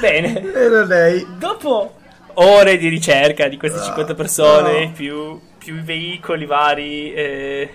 [0.00, 1.26] Bene, Era lei.
[1.38, 1.94] dopo
[2.34, 4.92] ore di ricerca di queste 50 persone, no.
[4.92, 7.70] più, più veicoli vari eh,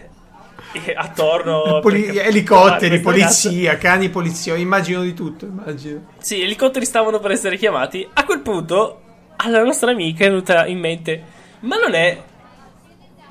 [0.95, 1.79] attorno...
[1.81, 6.07] Poli- per cap- elicotteri, questa polizia, cani polizia, immagino di tutto, immagino.
[6.19, 8.07] Sì, elicotteri stavano per essere chiamati.
[8.13, 9.01] A quel punto
[9.37, 11.23] alla nostra amica è venuta in mente,
[11.61, 12.29] ma non è...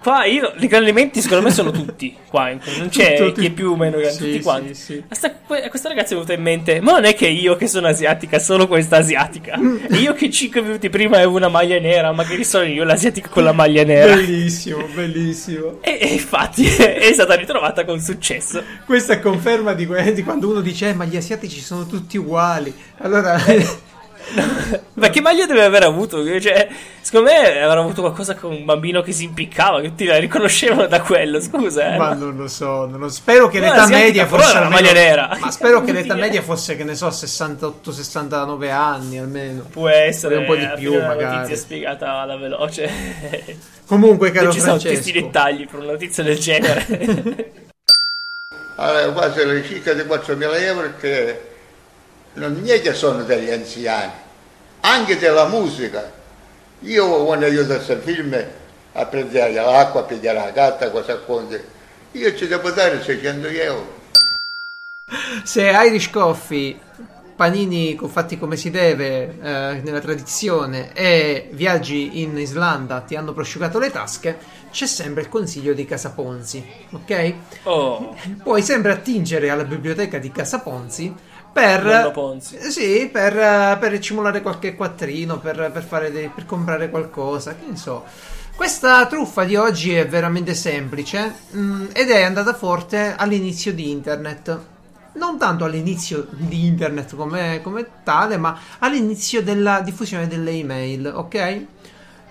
[0.03, 3.51] Qua io, i grandi elementi secondo me sono tutti qua, non c'è Tutti- chi è
[3.51, 4.75] più o meno grande, Sì, tutti sì, quanti.
[4.75, 5.03] sì.
[5.07, 7.87] Questa, que- questa ragazza è venuta in mente, ma non è che io che sono
[7.87, 9.59] asiatica, solo questa asiatica.
[9.91, 13.45] E io che 5 minuti prima avevo una maglia nera, magari sono io l'asiatica con
[13.45, 14.15] la maglia nera.
[14.15, 15.79] Bellissimo, bellissimo.
[15.83, 18.63] E, e infatti è stata ritrovata con successo.
[18.87, 22.73] Questa conferma di, di quando uno dice: "Eh, Ma gli asiatici sono tutti uguali.
[23.03, 23.39] Allora,
[24.95, 26.23] Ma che maglia deve aver avuto?
[26.41, 26.69] Cioè,
[27.01, 30.87] secondo me avrà avuto qualcosa con un bambino che si impiccava, che tutti la riconoscevano
[30.87, 31.95] da quello, scusa.
[31.95, 31.97] Eh.
[31.97, 32.87] ma non lo so.
[32.87, 34.57] Non lo- Spero che No, l'età media fosse.
[34.59, 35.37] una maglia nera.
[35.41, 39.63] Ma spero che l'età media fosse, che ne so, 68-69 anni almeno.
[39.71, 41.37] Può essere Un po' di alla più, magari.
[41.37, 42.89] notizia spiegata alla veloce.
[43.87, 45.11] Comunque, caro non ci sono tutti Francesco.
[45.13, 47.53] questi dettagli per una notizia del genere.
[48.77, 51.50] Allora, quasi le circa di 4.000 euro che
[52.35, 54.13] non è che sono degli anziani,
[54.81, 56.19] anche della musica.
[56.81, 58.37] Io quando io adesso film
[58.93, 61.61] a prendere l'acqua, a prendere la gatta, cosa conti,
[62.13, 63.99] io ci devo dare 600 euro.
[65.45, 66.79] Se Irish Coffee,
[67.37, 73.79] panini fatti come si deve, eh, nella tradizione, e viaggi in Islanda ti hanno prosciugato
[73.79, 74.39] le tasche,
[74.71, 77.35] c'è sempre il consiglio di Casa Ponzi, ok?
[77.65, 81.13] oh, Puoi sempre attingere alla biblioteca di Casa Ponzi
[81.53, 82.13] per,
[82.69, 87.77] sì, per, per cimolare qualche quattrino, per, per fare dei- per comprare qualcosa, che ne
[87.77, 88.05] so.
[88.55, 94.59] Questa truffa di oggi è veramente semplice mm, ed è andata forte all'inizio di internet.
[95.13, 101.65] Non tanto all'inizio di internet come, come tale, ma all'inizio della diffusione delle email, ok?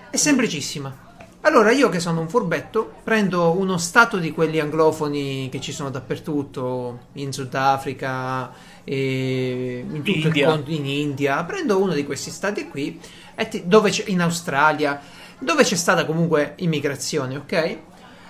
[0.08, 1.08] È semplicissima.
[1.42, 5.90] Allora, io che sono un furbetto, prendo uno stato di quelli anglofoni che ci sono
[5.90, 8.52] dappertutto, in Sudafrica,
[8.94, 10.44] in tutto India.
[10.46, 13.00] il mondo, in India, prendo uno di questi stati qui,
[13.48, 13.64] ti-
[14.06, 15.00] in Australia,
[15.38, 17.76] dove c'è stata comunque immigrazione, ok?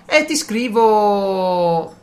[0.06, 1.94] E ti scrivo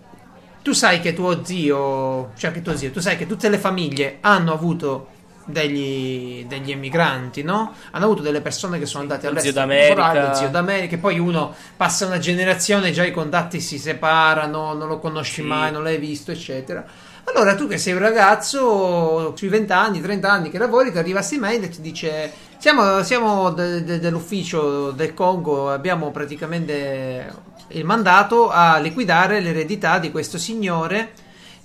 [0.62, 4.17] tu sai che tuo zio, cioè che tuo zio, tu sai che tutte le famiglie
[4.22, 5.10] hanno avuto
[5.46, 7.74] degli, degli emigranti, no?
[7.91, 9.54] Hanno avuto delle persone che sono andate all'estero.
[9.54, 10.34] zio d'America.
[10.34, 15.41] zio d'America, poi uno passa una generazione, già i contatti si separano, non lo conosci
[15.41, 15.48] Sì.
[15.48, 16.86] mai, non l'hai visto, eccetera.
[17.34, 21.18] Allora tu che sei un ragazzo sui 20 anni, 30 anni che lavori, ti arriva
[21.20, 27.32] questa email e ti dice siamo, siamo de- de- dell'ufficio del Congo, abbiamo praticamente
[27.70, 31.12] il mandato a liquidare l'eredità di questo signore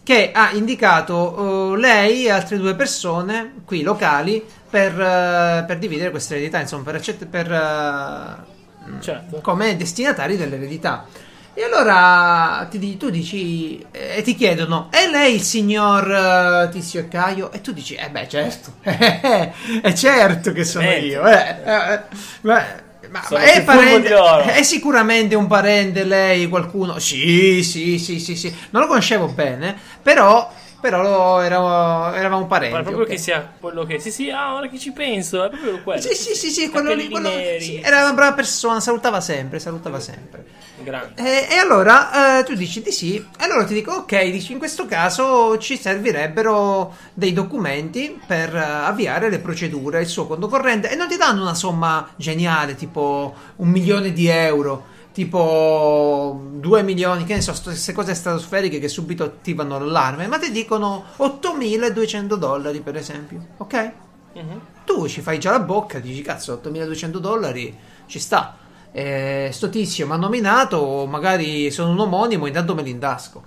[0.03, 6.11] che ha indicato eh, lei e altre due persone qui locali per, eh, per dividere
[6.11, 8.61] questa eredità, insomma per, accett- per eh,
[9.01, 9.39] Certo.
[9.41, 11.07] come destinatari dell'eredità.
[11.55, 17.01] E allora ti tu dici eh, e ti chiedono: È lei il signor eh, Tizio
[17.01, 17.53] e Caio?
[17.53, 21.07] E tu dici: Eh beh, certo, è certo che sono Veramente.
[21.07, 21.27] io.
[21.27, 22.01] eh, eh,
[22.41, 22.65] ma,
[23.11, 24.15] ma- è, parente,
[24.55, 26.99] è sicuramente un parente lei, qualcuno?
[26.99, 28.55] Sì, sì, sì, sì, sì.
[28.71, 30.51] Non lo conoscevo bene, però,
[30.83, 32.75] però lo- eravamo, eravamo parenti.
[32.75, 33.11] Ma proprio ok.
[33.11, 34.01] che sia quello che.
[34.01, 36.01] Sì, sì, ah, ora che ci penso, è proprio quello.
[36.01, 40.01] Sì, sì, sì, sì, quello lì, quello- sì, era una brava persona, salutava sempre, salutava
[40.01, 40.45] sempre.
[40.83, 41.23] Grande.
[41.23, 44.59] E, e allora eh, tu dici di sì, e allora ti dico ok, dici in
[44.59, 50.91] questo caso ci servirebbero dei documenti per eh, avviare le procedure, il suo conto corrente
[50.91, 57.25] e non ti danno una somma geniale tipo un milione di euro, tipo 2 milioni,
[57.25, 62.81] che ne so, queste cose stratosferiche che subito attivano l'allarme, ma ti dicono 8200 dollari
[62.81, 63.93] per esempio, ok?
[64.35, 64.61] Mhm.
[64.87, 68.57] tu ci fai già la bocca, dici cazzo 8200 dollari ci sta.
[68.91, 73.43] Eh, sto tizio mi ha nominato, magari sono un omonimo, intanto me li indasco.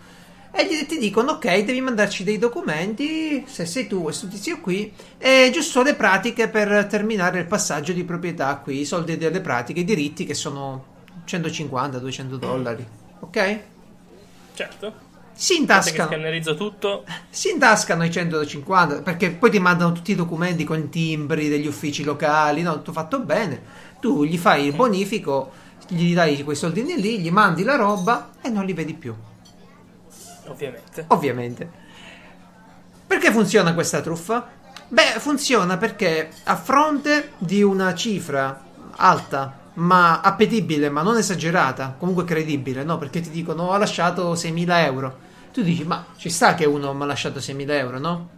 [0.52, 4.94] E gli- ti dicono ok, devi mandarci dei documenti, se sei tu questo tizio qui,
[5.18, 9.80] e giusto le pratiche per terminare il passaggio di proprietà qui, i soldi delle pratiche,
[9.82, 10.94] i diritti che sono
[11.26, 12.88] 150-200 dollari.
[13.20, 13.60] Ok?
[14.54, 15.04] Certo.
[15.34, 16.08] Si intascano.
[16.08, 17.04] scannerizzo tutto.
[17.30, 21.68] Si intascano i 150 perché poi ti mandano tutti i documenti con i timbri degli
[21.68, 22.76] uffici locali, no?
[22.76, 23.62] Tutto fatto bene.
[24.00, 25.52] Tu gli fai il bonifico,
[25.88, 29.14] gli dai quei soldini lì, gli mandi la roba e non li vedi più.
[30.48, 31.06] Ovviamente.
[31.08, 31.70] Ovviamente.
[33.06, 34.48] Perché funziona questa truffa?
[34.88, 38.64] Beh, funziona perché a fronte di una cifra
[38.96, 42.98] alta, ma appetibile, ma non esagerata, comunque credibile, no?
[42.98, 45.18] Perché ti dicono ho lasciato 6.000 euro.
[45.52, 48.30] Tu dici, ma ci sta che uno mi ha lasciato 6.000 euro, no?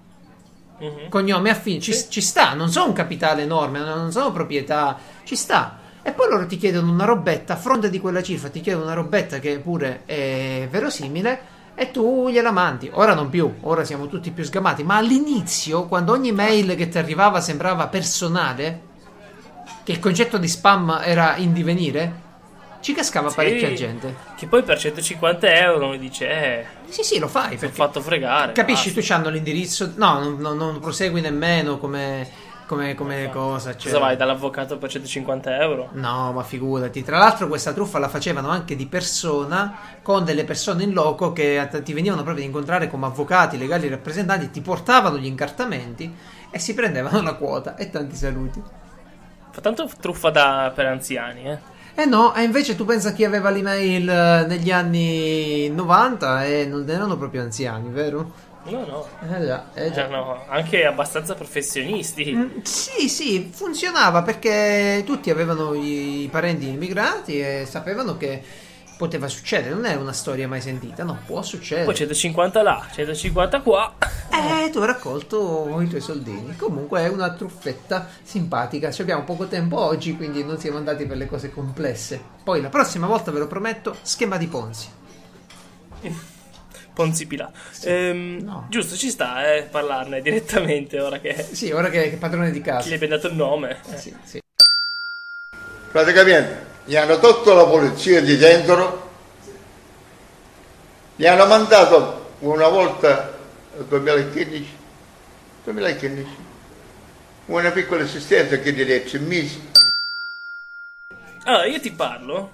[0.80, 1.10] Mhm.
[1.10, 5.80] Cognome affine, ci, ci sta, non sono un capitale enorme, non sono proprietà, ci sta.
[6.04, 8.94] E poi loro ti chiedono una robetta, a fronte di quella cifra ti chiedono una
[8.94, 12.90] robetta che pure è verosimile e tu gliela mandi.
[12.94, 16.98] Ora non più, ora siamo tutti più sgamati, ma all'inizio, quando ogni mail che ti
[16.98, 18.82] arrivava sembrava personale,
[19.88, 22.26] Che il concetto di spam era in divenire?
[22.82, 23.36] Ci cascava Sì.
[23.38, 24.14] parecchia gente.
[24.36, 27.52] Che poi per 150 euro mi dice, eh, Sì, sì, lo fai.
[27.52, 27.76] ti ho Perché...
[27.76, 28.52] fatto fregare.
[28.52, 29.00] Capisci, basta.
[29.00, 29.94] tu c'hanno l'indirizzo.
[29.96, 32.28] No, non, non- non prosegui nemmeno come,
[32.66, 33.78] come, come cosa.
[33.78, 33.90] Cioè...
[33.94, 35.88] Cosa vai dall'avvocato per 150 euro?
[35.94, 37.02] No, ma figurati.
[37.02, 41.66] Tra l'altro, questa truffa la facevano anche di persona con delle persone in loco che
[41.82, 46.14] ti venivano proprio ad incontrare come avvocati, legali rappresentanti, ti portavano gli incartamenti
[46.52, 47.78] e si prendevano la quota.
[47.78, 48.62] E tanti saluti.
[49.58, 51.58] Fa tanto truffa da, per anziani, eh.
[51.96, 56.88] Eh no, e invece tu pensa chi aveva l'email eh, negli anni 90 e non
[56.88, 58.34] erano proprio anziani, vero?
[58.66, 59.08] No, no.
[59.20, 60.02] Eh già, eh già.
[60.02, 62.36] Erano anche abbastanza professionisti.
[62.36, 68.44] Mm, Sì, sì, funzionava perché tutti avevano i parenti immigrati e sapevano che
[68.98, 69.74] poteva succedere.
[69.74, 71.86] Non è una storia mai sentita, no, può succedere.
[71.86, 73.96] Poi 150 là, 150 qua.
[74.30, 76.56] Eh, tu hai raccolto i tuoi soldini.
[76.58, 78.92] Comunque è una truffetta simpatica.
[78.92, 82.22] Ci abbiamo poco tempo oggi, quindi non siamo andati per le cose complesse.
[82.44, 84.90] Poi la prossima volta, ve lo prometto, schema di Ponzi.
[86.94, 87.54] Ponzi Pilato.
[87.84, 88.66] Ehm, No.
[88.70, 92.90] Giusto, ci sta, eh, parlarne direttamente ora che Sì, ora che, che padrone di casa.
[92.90, 93.78] gli abbiamo dato il nome.
[93.92, 93.98] Eh.
[93.98, 94.42] Sì, sì.
[95.92, 99.10] Praticamente gli hanno tolto la polizia di dentro,
[101.18, 103.38] gli hanno mandato una volta
[103.76, 104.78] nel 2015,
[105.66, 106.46] 2015
[107.48, 109.70] una piccola assistenza che direi tre mesi.
[111.44, 112.52] Allora, io ti parlo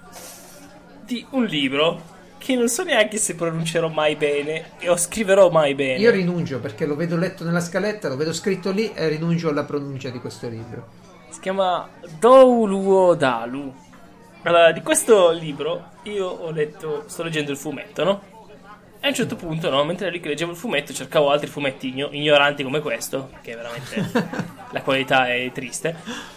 [1.05, 5.75] di un libro che non so neanche se pronuncerò mai bene e o scriverò mai
[5.75, 5.99] bene.
[5.99, 9.63] Io rinuncio perché lo vedo letto nella scaletta, lo vedo scritto lì e rinuncio alla
[9.63, 10.87] pronuncia di questo libro.
[11.29, 13.82] Si chiama Douluo Dalu.
[14.43, 18.21] Allora, di questo libro io ho letto, sto leggendo il fumetto, no?
[18.99, 21.89] E a un certo punto, no, mentre lì che leggevo il fumetto, cercavo altri fumetti
[21.89, 24.11] igno- ignoranti come questo, perché veramente
[24.71, 25.95] la qualità è triste.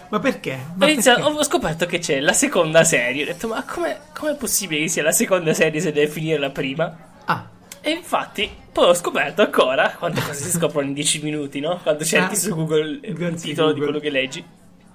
[0.09, 0.53] Ma perché?
[0.55, 1.39] Ho, Ma iniziato- perché?
[1.39, 3.23] ho scoperto che c'è la seconda serie.
[3.23, 6.51] Ho detto, ma com'è, com'è possibile che sia la seconda serie se deve finire la
[6.51, 6.97] prima?
[7.25, 7.49] Ah,
[7.81, 11.79] E infatti, poi ho scoperto ancora quante cose si scoprono in 10 minuti, no?
[11.83, 13.85] Quando cerchi Ah, su Google il titolo di Google.
[13.85, 14.45] quello che leggi,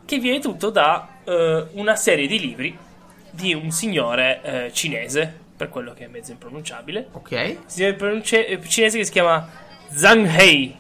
[0.06, 2.78] che viene tutto da eh, una serie di libri
[3.32, 7.08] di un signore eh, cinese, per quello che è mezzo impronunciabile.
[7.12, 7.58] ok.
[7.66, 9.48] Signore pronunce- eh, cinese che si chiama
[9.94, 10.76] Zhang Hei.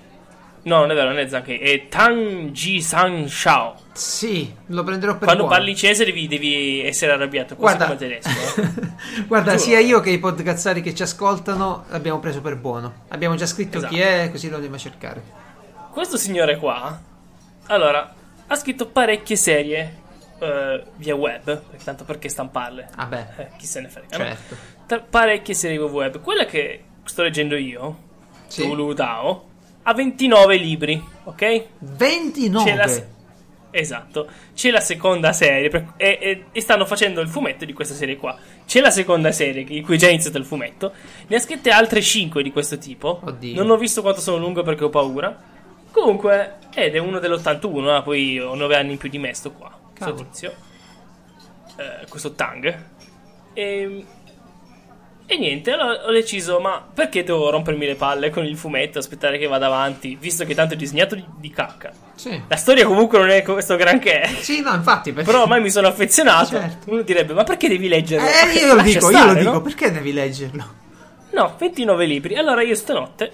[0.63, 3.75] No, non è vero, non è Zhang Hei, è Tang Ji San Shao.
[3.93, 5.57] Sì, lo prenderò per Quando buono.
[5.57, 8.61] parli cinese devi, devi essere arrabbiato, quasi Guarda, come tedesco.
[8.61, 9.23] eh.
[9.27, 9.63] Guarda, Giuro.
[9.63, 12.93] sia io che i podcazzari che ci ascoltano l'abbiamo preso per buono.
[13.09, 13.93] Abbiamo già scritto Esatto.
[13.93, 15.21] chi è, così lo andiamo a cercare.
[15.91, 16.99] Questo signore qua,
[17.67, 18.13] allora,
[18.47, 19.95] ha scritto parecchie serie
[20.41, 22.89] eh, via web, perché tanto perché stamparle?
[22.95, 24.23] Ah beh, Eh, chi se ne frega, no?
[24.25, 24.55] certo.
[24.87, 26.19] Ta- parecchie serie web.
[26.21, 27.97] Quella che sto leggendo io,
[28.47, 28.63] Sì.
[28.63, 29.45] Tulu Dao,
[29.83, 31.65] ha 29 libri, ok?
[31.79, 32.69] 29.
[32.69, 33.19] C'è la
[33.73, 37.93] esatto, c'è la seconda serie per- e, e- e stanno facendo il fumetto di questa
[37.93, 38.37] serie qua.
[38.65, 40.91] C'è la seconda serie di cui è già iniziato il fumetto.
[41.27, 43.21] Ne ha scritte altre 5 di questo tipo.
[43.23, 43.55] Oddio.
[43.55, 45.49] Non ho visto quanto sono lungo perché ho paura.
[45.91, 49.51] Comunque, ed è uno dell'81, ah, poi ho 9 anni in più di me sto
[49.51, 49.77] qua.
[50.03, 50.53] Questo tizio.
[51.77, 52.85] Eh, questo Tang.
[53.53, 54.05] E,
[55.25, 59.37] e niente, allora ho deciso, ma perché devo rompermi le palle con il fumetto, aspettare
[59.37, 61.91] che vada avanti, visto che tanto è disegnato di, di cacca.
[62.15, 62.41] Sì.
[62.47, 64.27] La storia comunque non è questo granché.
[64.41, 65.29] Sì, no, infatti, perché...
[65.29, 66.57] Però ormai mi sono affezionato.
[66.57, 66.91] Certo.
[66.91, 68.27] Uno direbbe, ma perché devi leggerlo?
[68.27, 69.61] Eh, io lo dico, io stare, lo dico, no?
[69.61, 70.73] perché devi leggerlo?
[71.31, 72.35] No, 29 libri.
[72.35, 73.31] Allora io stanotte,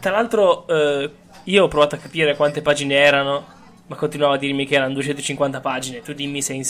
[0.00, 1.10] tra l'altro, eh,
[1.44, 3.46] io ho provato a capire quante pagine erano,
[3.90, 6.00] ma continuava a dirmi che erano 250 pagine.
[6.00, 6.64] Tu dimmi se in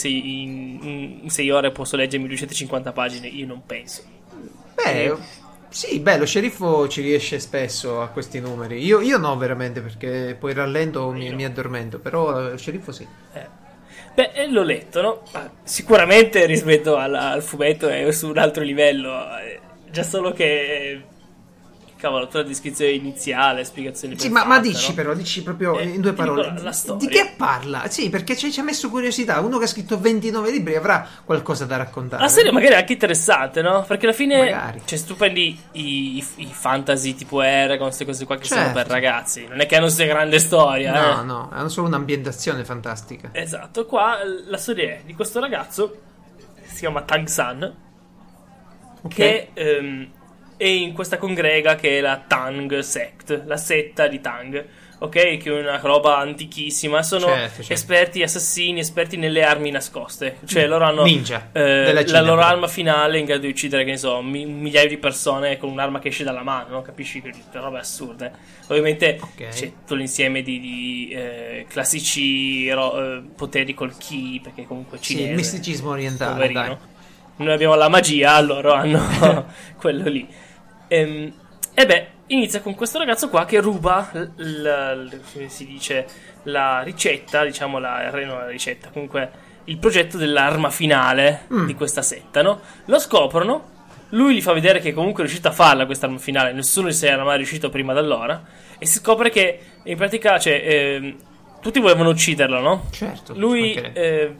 [1.29, 3.27] 6 ore posso leggermi 250 pagine.
[3.27, 4.01] Io non penso.
[4.73, 5.15] Beh,
[5.69, 8.83] sì, beh, lo sceriffo ci riesce spesso a questi numeri.
[8.83, 11.35] Io, io no, veramente, perché poi rallento mi, no.
[11.35, 13.07] mi addormento, però lo sceriffo sì.
[13.33, 13.47] Eh.
[14.15, 15.21] Beh, e l'ho letto, no?
[15.33, 19.11] Ma sicuramente rispetto al, al fumetto è su un altro livello.
[19.37, 21.03] eh, Già solo che.
[22.01, 24.95] Cavolo, tutta la descrizione iniziale, spiegazioni Sì, ma, ma dici no?
[24.95, 26.51] però, dici proprio Eh, in due parole.
[26.57, 27.87] la- la di- che parla?
[27.89, 29.39] Sì, perché ci, ci ha messo curiosità.
[29.39, 32.23] Uno che ha scritto 29 libri avrà qualcosa da raccontare.
[32.23, 33.83] La serie magari è anche interessante, no?
[33.87, 34.81] Perché alla fine, Magari.
[34.85, 38.77] cioè, tu prendi i, i- i fantasy tipo Eragon, queste cose qua che sono Certo.
[38.79, 41.23] per ragazzi, non è che hanno questa grande storia, No, eh.
[41.25, 43.29] no, hanno solo un'ambientazione fantastica.
[43.31, 45.95] Esatto, qua la storia è di questo ragazzo,
[46.65, 47.75] si chiama Tang San,
[49.03, 49.13] Ok.
[49.13, 50.07] che ehm,
[50.61, 54.65] è in questa congrega che è la Tang Sect, la setta di Tang.
[54.99, 55.09] ok?
[55.09, 57.01] Che è una roba antichissima.
[57.01, 57.73] Sono Certo, certo.
[57.73, 60.37] esperti assassini, esperti nelle armi nascoste.
[60.45, 62.47] Cioè, loro hanno Ninja, eh, la loro però.
[62.47, 65.69] arma finale in grado di uccidere, che ne so, mi- un migliaio di persone con
[65.71, 66.81] un'arma che esce dalla mano, no?
[66.83, 67.19] Capisci?
[67.19, 68.31] che robe assurde.
[68.67, 69.47] Ovviamente Ok.
[69.47, 75.13] c'è tutto l'insieme di, di, eh, classici ro- eh, poteri col chi, perché comunque Sì,
[75.15, 75.29] cinese.
[75.29, 76.61] il misticismo orientale, poverino.
[76.61, 76.77] dai.
[77.37, 78.99] Noi abbiamo la magia, loro hanno
[79.81, 80.27] quello lì.
[80.93, 81.31] Ehm,
[81.73, 86.05] e beh, inizia con questo ragazzo qua che ruba, l- l- come si dice,
[86.43, 89.31] la ricetta, diciamo la, no, la ricetta, comunque
[89.65, 91.65] il progetto dell'arma finale Mm.
[91.65, 92.59] di questa setta, no?
[92.85, 93.69] Lo scoprono,
[94.09, 97.05] lui gli fa vedere che comunque è riuscito a farla questa arma finale, nessuno si
[97.05, 98.43] era mai riuscito prima da allora,
[98.77, 101.15] e si scopre che in pratica, cioè, ehm,
[101.61, 102.87] tutti volevano ucciderlo, no?
[102.91, 103.33] Certo.
[103.33, 104.35] Lui, eh,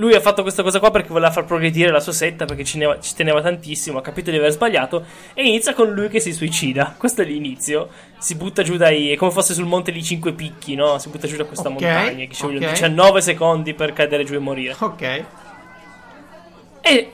[0.00, 2.78] lui ha fatto questa cosa qua perché voleva far progredire la sua setta, perché ci,
[2.78, 6.32] ne- ci teneva tantissimo, ha capito di aver sbagliato e inizia con lui che si
[6.32, 6.94] suicida.
[6.98, 7.88] Questo è l'inizio.
[8.18, 9.12] Si butta giù dai...
[9.12, 10.98] è come fosse sul monte di cinque picchi, no?
[10.98, 12.72] Si butta giù da questa Ok, montagna che ci vogliono ok.
[12.72, 14.74] 19 secondi per cadere giù e morire.
[14.78, 15.02] Ok.
[15.02, 15.24] E,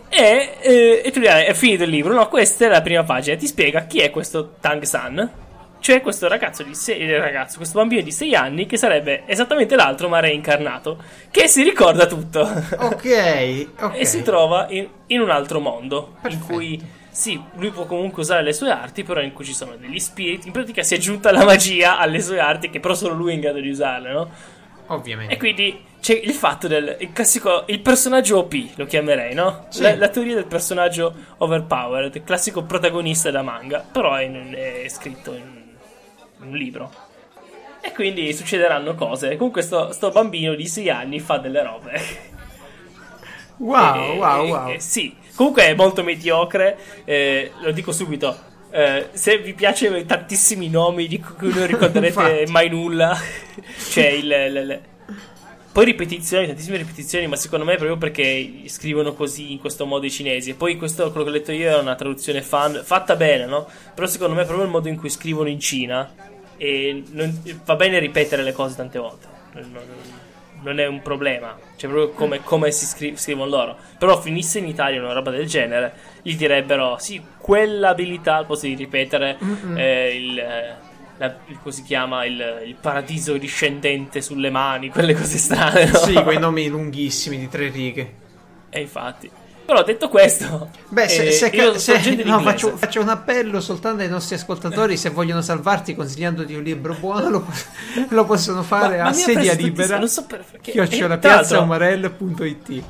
[0.08, 2.14] e, eh, e tu dirai, è finito il libro?
[2.14, 3.36] No, questa è la prima pagina.
[3.36, 5.44] Ti spiega chi è questo Tang San.
[5.86, 10.08] Cioè questo ragazzo di 6 ragazzo, questo bambino di 6 anni che sarebbe esattamente l'altro
[10.08, 12.40] ma reincarnato, che si ricorda tutto.
[12.40, 13.92] Ok, ok.
[13.94, 16.44] e si trova in, in un altro mondo in Perfetto.
[16.52, 20.00] cui sì, lui può comunque usare le sue arti, però in cui ci sono degli
[20.00, 20.48] spiriti.
[20.48, 23.34] In pratica si è aggiunta la magia alle sue arti, che però solo lui è
[23.34, 24.30] in grado di usarle, no?
[24.86, 25.34] Ovviamente.
[25.34, 29.66] E quindi c'è il fatto del il classico il personaggio OP, lo chiamerei, no?
[29.68, 29.82] Sì.
[29.82, 34.88] La, la teoria del personaggio overpowered, il classico protagonista da manga, però è, in- è
[34.88, 35.65] scritto in,
[36.40, 36.90] in un libro.
[37.80, 39.36] E quindi succederanno cose.
[39.36, 42.00] Comunque sto, sto bambino di 6 anni fa delle robe.
[43.58, 44.74] Wow, Eh, wow, wow.
[44.78, 46.76] sì, comunque è molto mediocre.
[47.04, 48.36] eh, lo dico subito.
[48.70, 53.16] eh, se vi piacciono tantissimi nomi di cui non ricorderete mai nulla,
[53.88, 54.80] c'è il, il- il-
[55.76, 60.06] poi ripetizioni, tantissime ripetizioni, ma secondo me è proprio perché scrivono così in questo modo
[60.06, 60.48] i cinesi.
[60.48, 63.68] E poi questo, quello che ho letto io, è una traduzione fan, fatta bene, no?
[63.94, 66.10] Però secondo me è proprio il modo in cui scrivono in Cina.
[66.56, 69.26] E non- va bene ripetere le cose tante volte.
[69.52, 69.84] Non, non-
[70.62, 71.58] non è un problema.
[71.76, 73.76] Cioè, proprio come, come si scri- scrivono loro.
[73.98, 78.76] Però finisse in Italia una roba del genere, gli direbbero, sì, quell'abilità al posto di
[78.76, 79.36] ripetere
[79.74, 80.38] eh, il...
[80.38, 80.85] eh,
[81.18, 81.36] la-
[81.68, 85.98] si chiama il, il paradiso discendente sulle mani, quelle cose strane, no?
[85.98, 88.14] Sì, quei nomi lunghissimi di tre righe.
[88.70, 89.30] E infatti.
[89.66, 94.02] Però detto questo, Beh, se, eh, se- io se- no, faccio, faccio un appello soltanto
[94.02, 94.96] ai nostri ascoltatori.
[94.96, 97.46] Se vogliono salvarti consigliandoti un libro buono, lo,
[98.10, 99.98] lo possono fare Ma- a ma ha sedia libera.
[99.98, 100.70] non so perché.
[100.70, 102.82] E tra l'altro- piazzaumarell.it.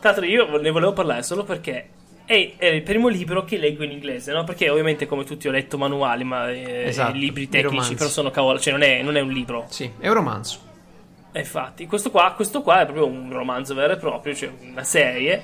[0.00, 1.88] Tra l'altro io ne volevo parlare solo perché
[2.32, 4.44] è, è il primo libro che leggo in inglese, no?
[4.44, 8.58] Perché ovviamente come tutti ho letto manuali, ma eh, Esatto, libri tecnici, però sono cavolo,
[8.58, 9.66] cioè non è, non è un libro.
[9.68, 10.58] Sì, è un romanzo.
[11.32, 14.84] E infatti, questo qua, questo qua è proprio un romanzo vero e proprio, cioè una
[14.84, 15.42] serie,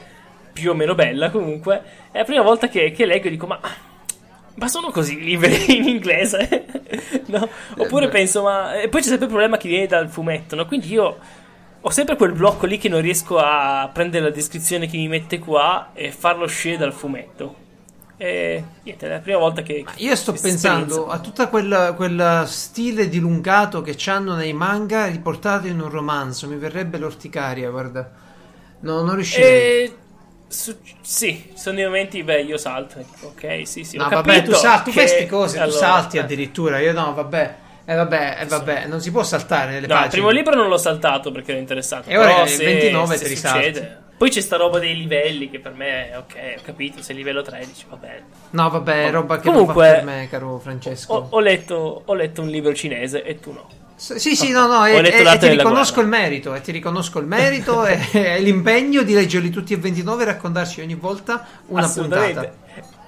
[0.52, 1.82] più o meno bella comunque.
[2.10, 3.60] È la prima volta che, che leggo e dico, ma...
[4.54, 6.66] Ma sono così liberi in inglese?
[7.28, 7.48] no?
[7.76, 8.12] Oppure beh.
[8.12, 8.74] penso, ma...
[8.80, 10.66] E poi c'è sempre il problema che viene dal fumetto, no?
[10.66, 11.18] Quindi io
[11.80, 15.38] ho sempre quel blocco lì che non riesco a prendere la descrizione che mi mette
[15.38, 17.66] qua e farlo uscire dal fumetto.
[18.20, 19.82] E niente, è la prima volta che...
[19.84, 25.68] Ma io sto pensando a tutto quel, quel stile dilungato che hanno nei manga riportato
[25.68, 26.48] in un romanzo.
[26.48, 28.10] Mi verrebbe l'orticaria, guarda.
[28.80, 29.84] No, non riuscirei.
[29.84, 29.96] E...
[30.48, 33.04] su- sì, sono dei momenti, beh, io salto.
[33.20, 33.96] Ok, sì, sì.
[33.96, 36.20] ho no, vabbè, capito tu salti, tu che- queste cose, allora, tu salti eh.
[36.20, 36.80] addirittura.
[36.80, 37.56] Io no, vabbè.
[37.90, 40.10] Eh, vabbè, eh, vabbè, non si può saltare nelle No, il pagine.
[40.10, 42.10] primo libro non l'ho saltato perché ero interessato.
[42.10, 43.80] E ora il se, 29 se te li succede.
[43.80, 44.06] salti.
[44.18, 47.86] Poi c'è sta roba dei livelli che per me, ok, ho capito, sei livello 13,
[47.88, 48.24] va bene.
[48.50, 51.14] No, vabbè, è roba che Comunque- per me, caro Francesco.
[51.14, 53.66] Ho, ho letto, ho letto un libro cinese e tu no.
[53.94, 57.26] Sì, sì, no, no, e, e- e ti riconosco il merito, e ti riconosco il
[57.26, 57.98] merito e,
[58.40, 62.52] l'impegno di leggerli tutti e 29 e raccontarci ogni volta una puntata.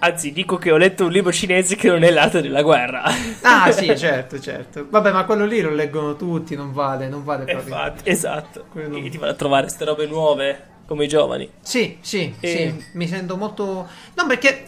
[0.02, 3.02] Anzi, dico che ho letto un libro cinese che non è l'arte della guerra.
[3.42, 4.86] Ah, sì, certo, certo.
[4.88, 7.74] Vabbè, ma quello lì lo leggono tutti, non vale, non vale proprio.
[7.74, 8.64] Infatti, esatto.
[8.70, 11.50] Quello- Che ti vanno a trovare queste robe nuove, come i giovani.
[11.60, 13.88] Sì, sì, E- sì, mi sento molto...
[14.14, 14.64] No, perché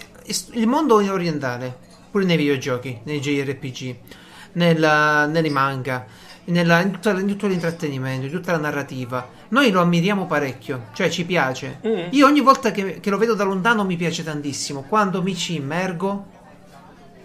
[0.53, 1.75] il mondo orientale,
[2.11, 3.97] pure nei videogiochi, nei JRPG,
[4.53, 6.05] nella, nei manga,
[6.45, 11.09] nella- in, tutta- in tutto l'intrattenimento, in tutta la narrativa, noi lo ammiriamo parecchio, cioè
[11.09, 11.79] ci piace.
[11.87, 12.07] Mm.
[12.11, 15.57] Io ogni volta che, che lo vedo da lontano mi piace tantissimo, quando mi ci
[15.57, 16.27] immergo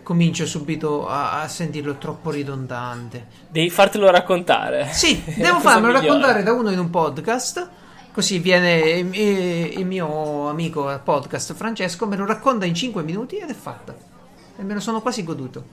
[0.04, 3.28] comincio subito a, a sentirlo troppo ridondante.
[3.50, 4.88] Devi fartelo raccontare.
[4.94, 6.08] Sì, devo farmelo migliore.
[6.08, 7.70] raccontare da uno in un podcast.
[8.14, 9.14] Così viene il,
[9.80, 13.94] il mio amico podcast Francesco, me lo racconta in 5 minuti ed è fatta.
[14.58, 15.64] E me lo sono quasi goduto.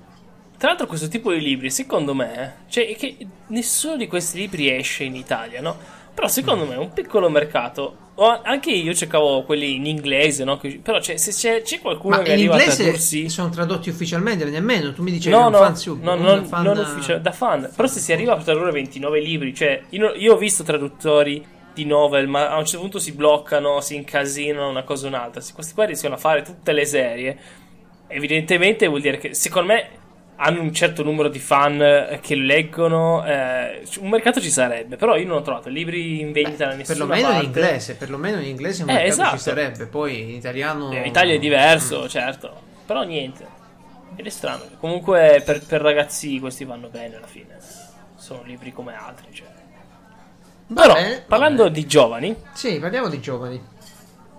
[0.56, 3.16] Tra l'altro questo tipo di libri, secondo me, cioè che
[3.48, 5.76] nessuno di questi libri esce in Italia, no?
[6.14, 7.96] Però secondo me è un piccolo mercato.
[8.16, 10.60] O anche io cercavo quelli in inglese, no?
[10.80, 13.28] Però c'è, se c'è, c'è qualcuno Ma che arriva a tradursi...
[13.28, 14.92] sono tradotti ufficialmente, nemmeno.
[14.92, 17.68] Tu mi dicevi No, no, fan sub, no, non, fan- non ufficiale, da fan.
[17.74, 21.44] Però se si arriva a tradurre 29 libri, cioè, io, io ho visto traduttori
[21.74, 25.40] di novel, ma a un certo punto si bloccano, si incasinano una cosa o un'altra.
[25.40, 27.36] Se questi qua riescono a fare tutte le serie,
[28.06, 29.88] evidentemente vuol dire che, secondo me,
[30.36, 33.24] hanno un certo numero di fan eh, che leggono.
[33.24, 37.06] eh, un mercato ci sarebbe, però io non ho trovato libri in vendita da nessuna
[37.06, 37.38] Perlomeno parte.
[37.40, 39.36] in inglese, perlomeno in inglese un Eh, mercato esatto.
[39.36, 39.86] ci sarebbe.
[39.86, 40.90] Poi in italiano.
[40.92, 42.62] Eh, In Italia è diverso, certo.
[42.86, 43.46] Però niente.
[44.16, 44.62] Ed è strano.
[44.78, 47.56] Comunque per, per ragazzi questi vanno bene alla fine.
[48.16, 49.26] Sono libri come altri.
[49.32, 49.46] Cioè.
[50.72, 53.60] Però, bene, va parlando di giovani, Sì, parliamo di giovani.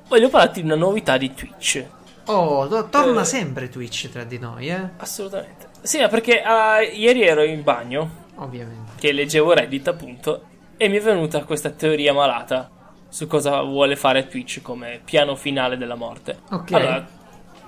[0.07, 1.83] voglio parlarti di una novità di Twitch.
[2.25, 3.25] Oh, to- torna Eh.
[3.25, 4.89] sempre Twitch tra di noi, eh?
[4.97, 5.67] Assolutamente.
[5.86, 8.91] Sì, ma perché ah, ieri ero in bagno, Ovviamente.
[8.97, 10.43] che leggevo Reddit appunto,
[10.77, 12.69] e mi è venuta questa teoria malata
[13.07, 16.39] su cosa vuole fare Twitch come piano finale della morte.
[16.51, 16.71] Ok.
[16.73, 17.07] Allora,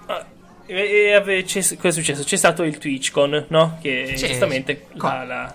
[0.07, 0.25] ah,
[0.65, 2.23] e- e c'è- cosa è successo?
[2.23, 3.77] C'è stato il TwitchCon, no?
[3.81, 5.53] Che Sì, giustamente la- la-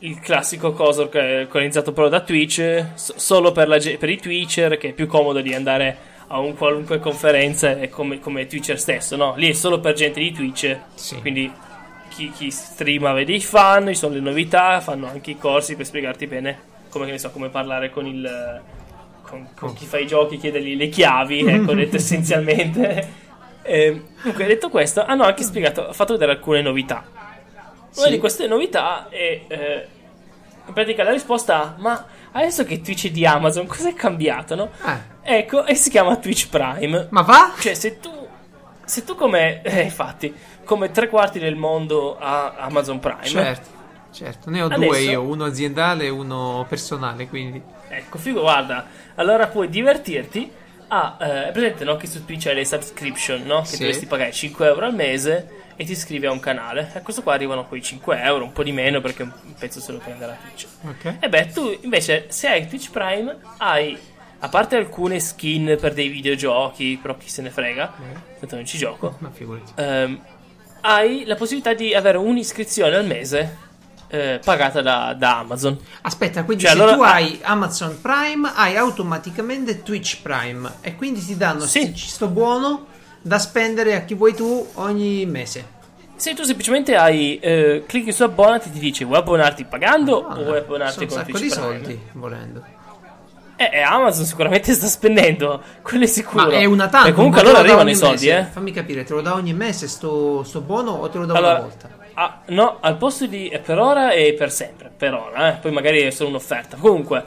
[0.00, 4.18] il classico coso che è organizzato però da Twitch, so- solo per, la per i
[4.20, 5.96] Twitcher, che è più comodo di andare
[6.28, 9.34] a un qualunque conferenza come, come Twitcher stesso, no?
[9.36, 11.16] Lì è solo per gente di Twitch, Sì.
[11.20, 11.50] quindi
[12.20, 15.86] chi, chi streama vede i fan, ci sono le novità, fanno anche i corsi per
[15.86, 16.58] spiegarti bene
[16.90, 18.60] come, so, come parlare con il...
[19.22, 23.08] Con, con chi fa i giochi, chiedergli le chiavi, ecco, detto essenzialmente.
[23.62, 27.04] Eh, comunque, detto questo, hanno anche spiegato, ha fatto vedere alcune novità.
[27.94, 28.10] Una Sì.
[28.10, 29.86] di queste novità è eh,
[30.66, 34.56] in pratica la risposta: Ma adesso che Twitch è di Amazon, cos'è cambiato?
[34.56, 34.70] No?
[35.22, 37.06] Eh, Ecco, e si chiama Twitch Prime.
[37.10, 37.52] ma va?
[37.56, 38.19] Cioè, se tu,
[38.90, 40.34] se tu come, eh, infatti,
[40.64, 43.68] come tre quarti del mondo ha Amazon Prime, Certo,
[44.10, 44.50] certo.
[44.50, 47.62] Ne ho Adesso- due io, uno aziendale e uno personale, quindi...
[47.88, 48.84] ecco, figo, guarda,
[49.14, 50.50] allora puoi divertirti
[50.88, 51.96] a, eh, presente, no?
[51.96, 53.60] Che su Twitch hai le subscription, no?
[53.60, 53.78] Che Sì.
[53.78, 56.90] dovresti pagare 5 euro al mese e ti iscrivi a un canale.
[56.94, 59.92] E questo qua arrivano quei 5 euro, un po' di meno perché un pezzo se
[59.92, 60.66] lo prende la Twitch.
[60.84, 61.16] Ok.
[61.20, 63.96] E beh, tu invece, se hai Twitch Prime, hai,
[64.40, 67.92] a parte alcune skin per dei videogiochi, però chi se ne frega,
[68.38, 69.72] tanto non ci gioco, Ma figurati.
[69.76, 70.20] ehm,
[70.82, 73.68] hai la possibilità di avere un'iscrizione al mese
[74.08, 75.78] eh, pagata da, da Amazon.
[76.02, 81.24] Aspetta, quindi Cioè, se allora- tu hai Amazon Prime, hai automaticamente Twitch Prime e quindi
[81.24, 81.92] ti danno Sì.
[81.94, 82.86] sto buono
[83.22, 85.78] da spendere a chi vuoi tu ogni mese.
[86.16, 90.38] Se tu semplicemente hai eh, clicchi su abbonati e ti dice vuoi abbonarti pagando Ah,
[90.38, 91.48] o vuoi abbonarti con Twitch Prime?
[91.50, 92.64] soldi, volendo.
[93.60, 96.46] Eh, eh, Amazon sicuramente sta spendendo, quello è sicuro.
[96.46, 97.08] Ma è una tanto.
[97.08, 98.38] E comunque allora arrivano i soldi, mese.
[98.38, 98.44] eh.
[98.44, 101.52] Fammi capire, te lo dà ogni mese sto, sto buono o te lo dà Allora,
[101.52, 101.90] una volta?
[102.14, 105.58] ah, no, al posto di eh, per ora e per sempre, per ora, eh.
[105.60, 106.78] poi magari è solo un'offerta.
[106.78, 107.22] Comunque,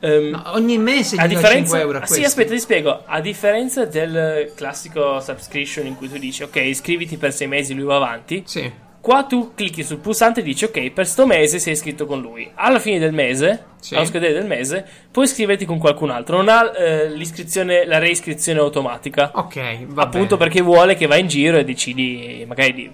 [0.00, 2.06] ehm, No, ogni mese a differenza 5 euro a Ah.
[2.06, 3.02] Sì, aspetta, ti spiego.
[3.06, 7.84] A differenza del classico subscription in cui tu dici ok, iscriviti per sei mesi, lui
[7.84, 8.42] va avanti.
[8.44, 8.84] Sì.
[9.06, 12.50] Qua tu clicchi sul pulsante e dici ok, per sto mese sei iscritto con lui.
[12.54, 13.94] Alla fine del mese, Sì.
[13.94, 16.38] allo scadere del mese, puoi iscriverti con qualcun altro.
[16.38, 19.30] Non ha eh, l'iscrizione, la reiscrizione automatica.
[19.34, 20.50] Ok, va appunto bene.
[20.50, 22.90] perché vuole che vai in giro e decidi magari di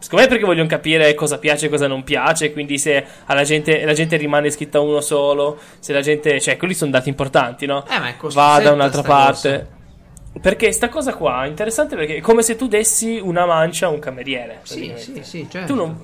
[0.00, 3.84] Secondo me perché vogliono capire cosa piace e cosa non piace, quindi se alla gente,
[3.84, 7.66] la gente rimane iscritta a uno solo, se la gente, cioè quelli sono dati importanti,
[7.66, 7.84] no?
[7.88, 9.80] Eh, ma è Va da un'altra parte.
[10.40, 13.90] Perché sta cosa qua è interessante perché è come se tu dessi una mancia a
[13.90, 14.60] un cameriere.
[14.62, 15.72] Sì, sì, sì, certo.
[15.72, 15.98] Tu non.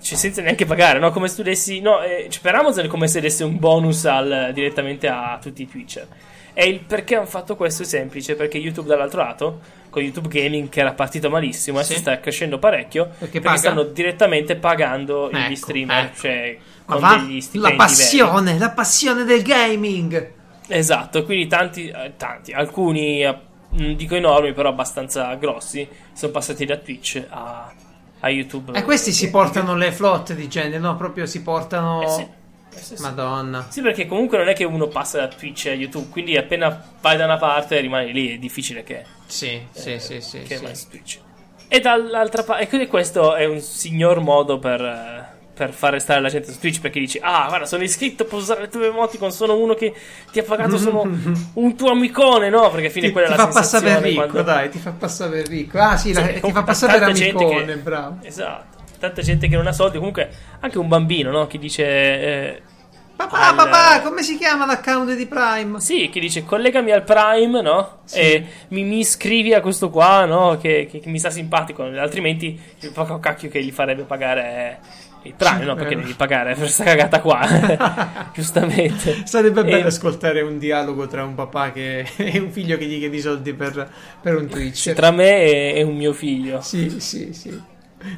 [0.00, 1.10] Cioè, senza neanche pagare, no?
[1.10, 1.80] Come se tu dessi.
[1.80, 5.62] No, eh, cioè, per Amazon è come se dessi un bonus al- direttamente a tutti
[5.62, 6.06] i Twitcher.
[6.54, 9.60] E il perché hanno fatto questo è semplice: perché YouTube dall'altro lato,
[9.90, 11.98] con YouTube Gaming che era partito malissimo, adesso Sì.
[12.00, 13.10] sta crescendo parecchio.
[13.18, 16.20] Perché Perché, stanno direttamente pagando gli Ecco, streamer, ecco.
[16.20, 17.76] cioè Ma con degli La veri.
[17.76, 20.30] passione, la passione del gaming.
[20.68, 23.36] Esatto, quindi tanti, eh, tanti alcuni eh,
[23.76, 27.72] non dico enormi, però abbastanza grossi, sono passati da Twitch a,
[28.20, 28.72] a YouTube.
[28.72, 30.96] E questi si portano le flotte di genere, no?
[30.96, 32.02] Proprio si portano...
[32.02, 33.02] Eh sì, eh sì, sì.
[33.02, 33.66] Madonna.
[33.68, 37.16] Sì, perché comunque non è che uno passa da Twitch a YouTube, quindi appena vai
[37.16, 40.42] da una parte rimani lì, è difficile che, Sì, sì, eh, sì, sì.
[40.42, 40.62] che sì.
[40.64, 41.18] vai su Twitch.
[41.68, 46.20] E dall'altra parte, e quindi questo è un signor modo per, eh, per far restare
[46.20, 49.32] la gente su Twitch, perché dici, ah, guarda, sono iscritto, posso usare le tue emoticon,
[49.32, 49.94] sono uno che
[50.30, 51.00] ti ha pagato, sono
[51.54, 52.68] un tuo amicone, no?
[52.70, 54.50] Perché alla fine Ti, quella ti è la fa passare per sensazione ricco, quando...
[54.52, 55.78] dai, ti fa passare ricco.
[55.78, 58.18] Ah sì, la- Sì, ti fa passare amicone, che- bravo.
[58.22, 58.74] Esatto.
[58.98, 60.28] Tanta gente che non ha soldi, comunque
[60.60, 61.46] anche un bambino, no?
[61.46, 61.84] Che dice...
[61.84, 62.62] eh,
[63.16, 65.80] Papà, al- papà, come si chiama l'account di Prime?
[65.80, 68.00] Sì, che dice collegami al Prime, no?
[68.04, 68.18] Sì.
[68.20, 70.58] E mi, mi iscrivi a questo qua, no?
[70.60, 71.82] Che, che- che mi sta simpatico.
[71.84, 74.80] Altrimenti il poco cacchio che gli farebbe pagare
[75.36, 75.74] Sì, no?
[75.74, 78.30] Perché devi pagare per questa cagata qua.
[78.34, 79.22] Giustamente.
[79.24, 82.98] Sarebbe bello E- ascoltare un dialogo tra un papà che e un figlio che gli
[82.98, 83.88] chiede i soldi per,
[84.20, 84.92] per un Twitch.
[84.92, 86.60] Tra me e, e un mio figlio.
[86.60, 87.58] Sì, sì, sì.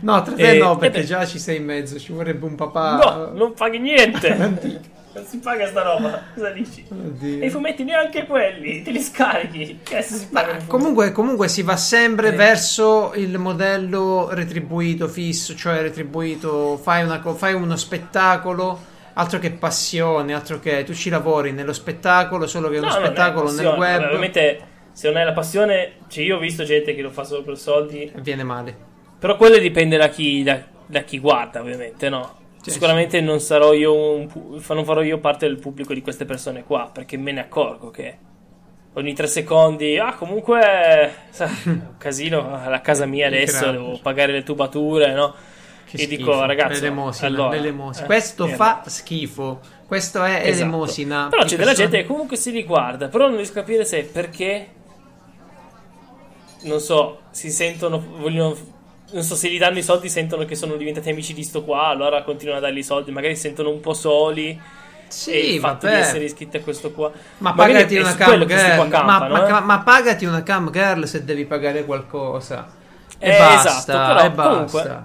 [0.01, 1.99] No, tra te E- no, perché già ci sei in mezzo.
[1.99, 2.97] Ci vorrebbe un papà.
[2.97, 4.87] No, non paghi niente.
[5.15, 6.23] Non si paga sta roba.
[6.35, 6.85] Cosa dici?
[6.89, 7.43] Oddio.
[7.43, 9.79] E i fumetti neanche quelli, te li scarichi.
[9.83, 10.67] Fumetti.
[10.67, 12.37] comunque, comunque si va sempre Eh.
[12.37, 18.79] verso il modello retribuito fisso, cioè retribuito, fai, una fai uno spettacolo,
[19.15, 22.93] altro che passione, altro che tu ci lavori nello spettacolo, solo che è uno No,
[22.95, 23.79] spettacolo nel passione.
[23.79, 24.61] web Vabbè, ovviamente,
[24.93, 27.57] se non hai la passione, cioè io ho visto gente che lo fa solo per
[27.59, 28.13] soldi.
[28.17, 28.77] viene male.
[29.19, 32.37] Però quello dipende da chi, da, da chi guarda, ovviamente, no?
[32.61, 34.29] Sì, Sicuramente non sarò io un
[34.69, 38.19] non farò io parte del pubblico di queste persone qua, perché me ne accorgo che
[38.95, 43.79] ogni tre secondi, ah, comunque, sa, un casino alla casa mia adesso, Grande.
[43.79, 45.35] devo pagare le tubature, no?
[45.89, 46.17] Che e schifo.
[46.17, 48.05] dico, ragazzi, l'elemosina, allora, l'elemosina.
[48.05, 49.61] eh, questo eh, fa schifo.
[49.87, 50.49] Questo è Esatto.
[50.49, 51.29] elemosina.
[51.31, 54.03] Però c'è della persone- gente che comunque si riguarda, però non riesco a capire se
[54.05, 54.69] perché
[56.63, 58.55] non so, si sentono vogliono
[59.11, 61.87] non so se gli danno i soldi sentono che sono diventati amici di sto qua,
[61.87, 64.59] allora continuano a dargli i soldi, magari si sentono un po' soli e
[65.09, 65.97] Sì, il fatto vabbè.
[65.99, 67.11] di essere iscritti a questo qua.
[67.39, 68.75] Ma Magari pagati una cam girl.
[68.77, 69.61] qua ma, campano, ma- eh.
[69.63, 72.69] ma pagati una cam girl se devi pagare qualcosa.
[73.19, 74.53] E Eh, basta, esatto, però e basta.
[74.53, 75.03] comunque-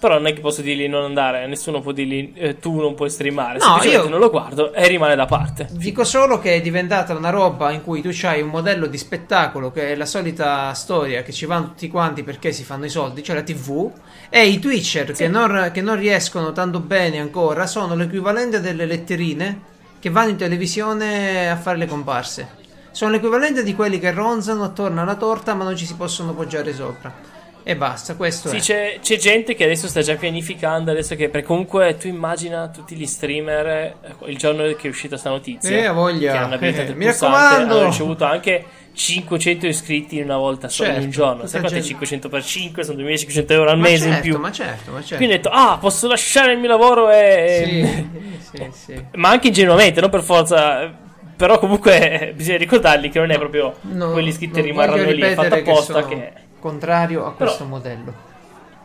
[0.00, 3.10] Però non è che posso dirgli non andare, nessuno può dirgli eh, tu non puoi
[3.10, 5.66] streamare, No, io- non lo guardo e rimane da parte.
[5.72, 9.72] Dico solo che è diventata una roba in cui tu hai un modello di spettacolo
[9.72, 13.24] che è la solita storia che ci vanno tutti quanti perché si fanno i soldi,
[13.24, 13.90] cioè la TV,
[14.30, 19.60] e i Twitcher che, non, che non riescono tanto bene ancora sono l'equivalente delle letterine
[19.98, 22.56] che vanno in televisione a fare le comparse.
[22.92, 26.72] Sono l'equivalente di quelli che ronzano attorno alla torta ma non ci si possono poggiare
[26.72, 27.37] sopra.
[27.70, 28.60] E basta, questo Sì, è.
[28.60, 30.90] c'è, c'è gente che adesso sta già pianificando.
[30.90, 33.94] Adesso che, perché comunque tu immagina tutti gli streamer eh,
[34.28, 35.68] il giorno che è uscita sta notizia.
[35.76, 36.32] Eh, ha voglia.
[36.32, 37.74] Che hanno abilitato Eh, il mi pulsante, raccomando.
[37.78, 38.64] Hanno ricevuto anche
[38.94, 41.34] 500 iscritti in una volta solo in Certo, un giorno.
[41.34, 42.82] tutta Sai quanto è gente- 500 per 5?
[42.84, 44.40] Sono 2500 euro al Ma mese certo, in più.
[44.40, 45.16] ma certo, ma certo.
[45.16, 48.06] Quindi ho detto, ah, posso lasciare il mio lavoro e.
[48.50, 49.04] Sì, sì, sì.
[49.16, 50.90] Ma anche ingenuamente, non per forza.
[51.36, 55.20] Però comunque bisogna ricordargli che non è proprio No, quelli iscritti rimarranno lì.
[55.20, 56.32] È fatto ripetere che apposta sono che.
[56.58, 58.14] Contrario a Però- questo modello.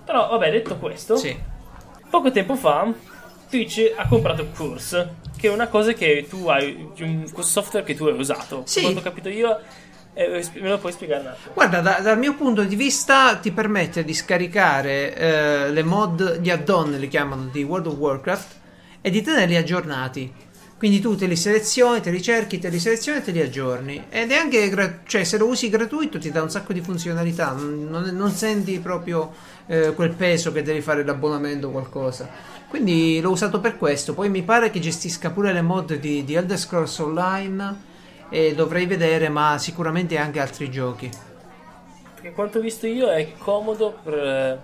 [0.06, 1.16] Però, vabbè, detto questo.
[1.16, 1.38] Sì.
[2.10, 2.92] Poco tempo fa
[3.50, 8.06] Twitch ha comprato Curse, che è una cosa che tu hai, un software che tu
[8.06, 8.64] hai usato.
[8.66, 8.82] Sì.
[8.82, 9.60] Quanto ho capito io,
[10.14, 11.54] eh, me lo puoi spiegare un attimo?
[11.54, 16.50] Guarda, da- dal mio punto di vista ti permette di scaricare eh, le mod, gli
[16.50, 18.56] add-on li chiamano di World of Warcraft
[19.02, 20.34] e di tenerli aggiornati.
[20.84, 24.04] Quindi tu te li selezioni, te li cerchi, te li selezioni e te li aggiorni.
[24.10, 27.54] Ed è anche, gra- cioè se lo usi gratuito ti dà un sacco di funzionalità,
[27.54, 29.32] non, non- non senti proprio
[29.68, 32.30] eh, quel peso che devi fare l'abbonamento o qualcosa.
[32.68, 34.14] Quindi l'ho usato per questo.
[34.14, 37.76] Poi mi pare che gestisca pure le mod di, di Elder Scrolls Online
[38.28, 41.10] e dovrei vedere, ma sicuramente anche altri giochi.
[42.16, 44.14] Perché quanto ho visto io è comodo per...
[44.14, 44.60] eh,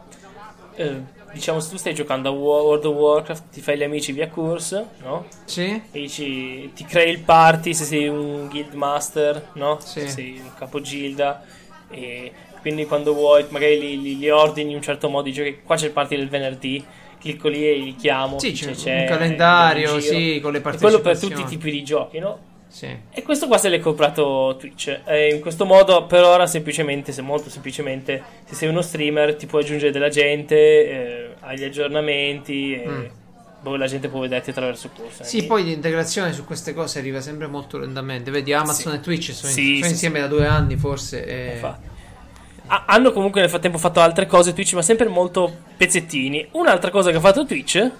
[0.83, 4.11] eh, diciamo, se tu stai giocando a Wo- World of Warcraft, ti fai gli amici
[4.11, 5.25] via Curse, no?
[5.45, 5.65] Sì?
[5.91, 9.79] E dici, ti crei il party se sei un guild master, no?
[9.79, 10.01] Sì.
[10.01, 11.43] Se sei un capogilda.
[11.89, 15.61] E quindi quando vuoi, magari li, li- li ordini in un certo modo, dici che
[15.63, 16.83] qua c'è il party del venerdì,
[17.19, 18.37] clicco lì e li chiamo.
[18.39, 21.33] Sì, dice, c'è un calendario, sì, con le E quello per partecipazioni.
[21.35, 22.47] tutti i tipi di giochi, no?
[22.71, 22.87] Sì.
[23.11, 24.99] E questo qua se l'è comprato Twitch.
[25.05, 29.47] E in questo modo, per ora, semplicemente, se molto semplicemente, se sei uno streamer, ti
[29.47, 33.05] puoi aggiungere della gente eh, agli aggiornamenti e Mm.
[33.61, 35.23] boh, la gente può vederti attraverso corsa.
[35.23, 38.29] Sì, poi l'integrazione su queste cose arriva sempre molto lentamente.
[38.31, 38.97] Vedi, Amazon Sì.
[38.97, 41.25] e Twitch sono, Sì, sono sì, insieme da due anni, forse.
[41.25, 41.87] e- Infatti.
[42.67, 46.49] Ha- hanno comunque nel frattempo fatto altre cose Twitch, ma sempre molto pezzettini.
[46.51, 47.91] Un'altra cosa che ha fatto Twitch,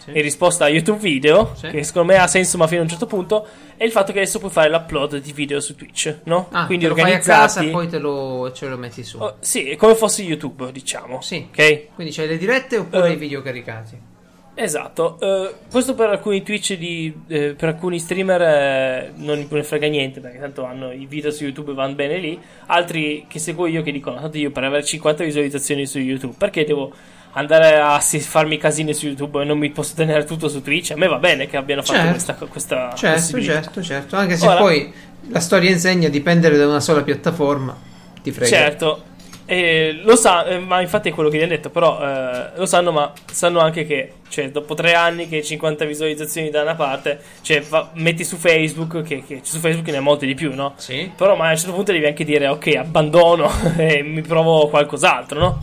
[0.00, 0.10] Sì.
[0.12, 1.68] in risposta a YouTube video, Sì.
[1.68, 3.46] che secondo me ha senso ma fino a un certo punto,
[3.76, 6.48] è il fatto che adesso puoi fare l'upload di video su Twitch, no?
[6.52, 7.66] Ah, Quindi lo fai a casa organizzati.
[7.66, 9.18] e poi te lo, ce lo metti su.
[9.18, 11.20] Oh, sì, è come fosse YouTube, diciamo.
[11.20, 11.46] Sì.
[11.50, 11.94] Ok?
[11.94, 13.12] Quindi c'hai le dirette oppure Eh.
[13.12, 14.08] i video caricati?
[14.52, 20.20] Esatto, eh, questo per alcuni Twitch di, eh, per alcuni streamer non ne frega niente
[20.20, 23.80] perché tanto hanno i video su YouTube e vanno bene lì, altri che seguo io
[23.82, 26.92] che dicono tanto io per avere 50 visualizzazioni su YouTube perché devo
[27.32, 30.90] andare a farmi casini su YouTube e non mi posso tenere tutto su Twitch?
[30.92, 32.46] A me va bene che abbiano fatto Certo.
[32.46, 34.16] questa, questa Certo, certo, certo.
[34.16, 34.92] Anche se Ora- poi
[35.28, 37.76] la storia insegna a dipendere da una sola piattaforma.
[38.22, 38.48] Ti frega.
[38.50, 39.04] Certo,
[39.46, 42.66] E lo sa, eh, ma infatti è quello che gli hanno detto, però eh, lo
[42.66, 47.18] sanno, ma sanno anche che, cioè, dopo tre anni che 50 visualizzazioni da una parte,
[47.42, 50.74] cioè, va- metti su Facebook, che, che su Facebook ne ha molte di più, no?
[50.76, 51.10] Sì.
[51.16, 55.40] Però ma a un certo punto devi anche dire, ok, abbandono e mi provo qualcos'altro,
[55.40, 55.62] no?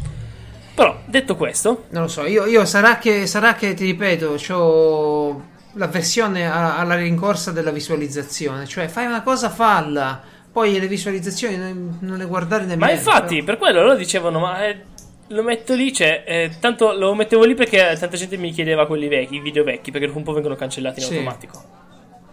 [0.78, 5.44] Però, detto questo, Non lo so, io, io sarà, che, sarà che, ti ripeto, ho
[5.74, 8.68] l'avversione alla rincorsa della visualizzazione.
[8.68, 10.22] Cioè, fai una cosa, falla.
[10.52, 12.86] Poi le visualizzazioni non, le guardare nemmeno.
[12.86, 14.82] Ma infatti, però- per quello loro dicevano, ma eh,
[15.30, 19.08] lo metto lì, cioè, eh, tanto lo mettevo lì perché tanta gente mi chiedeva quelli
[19.08, 21.14] vecchi, i video vecchi, perché dopo un po' vengono cancellati in Sì.
[21.14, 21.64] automatico.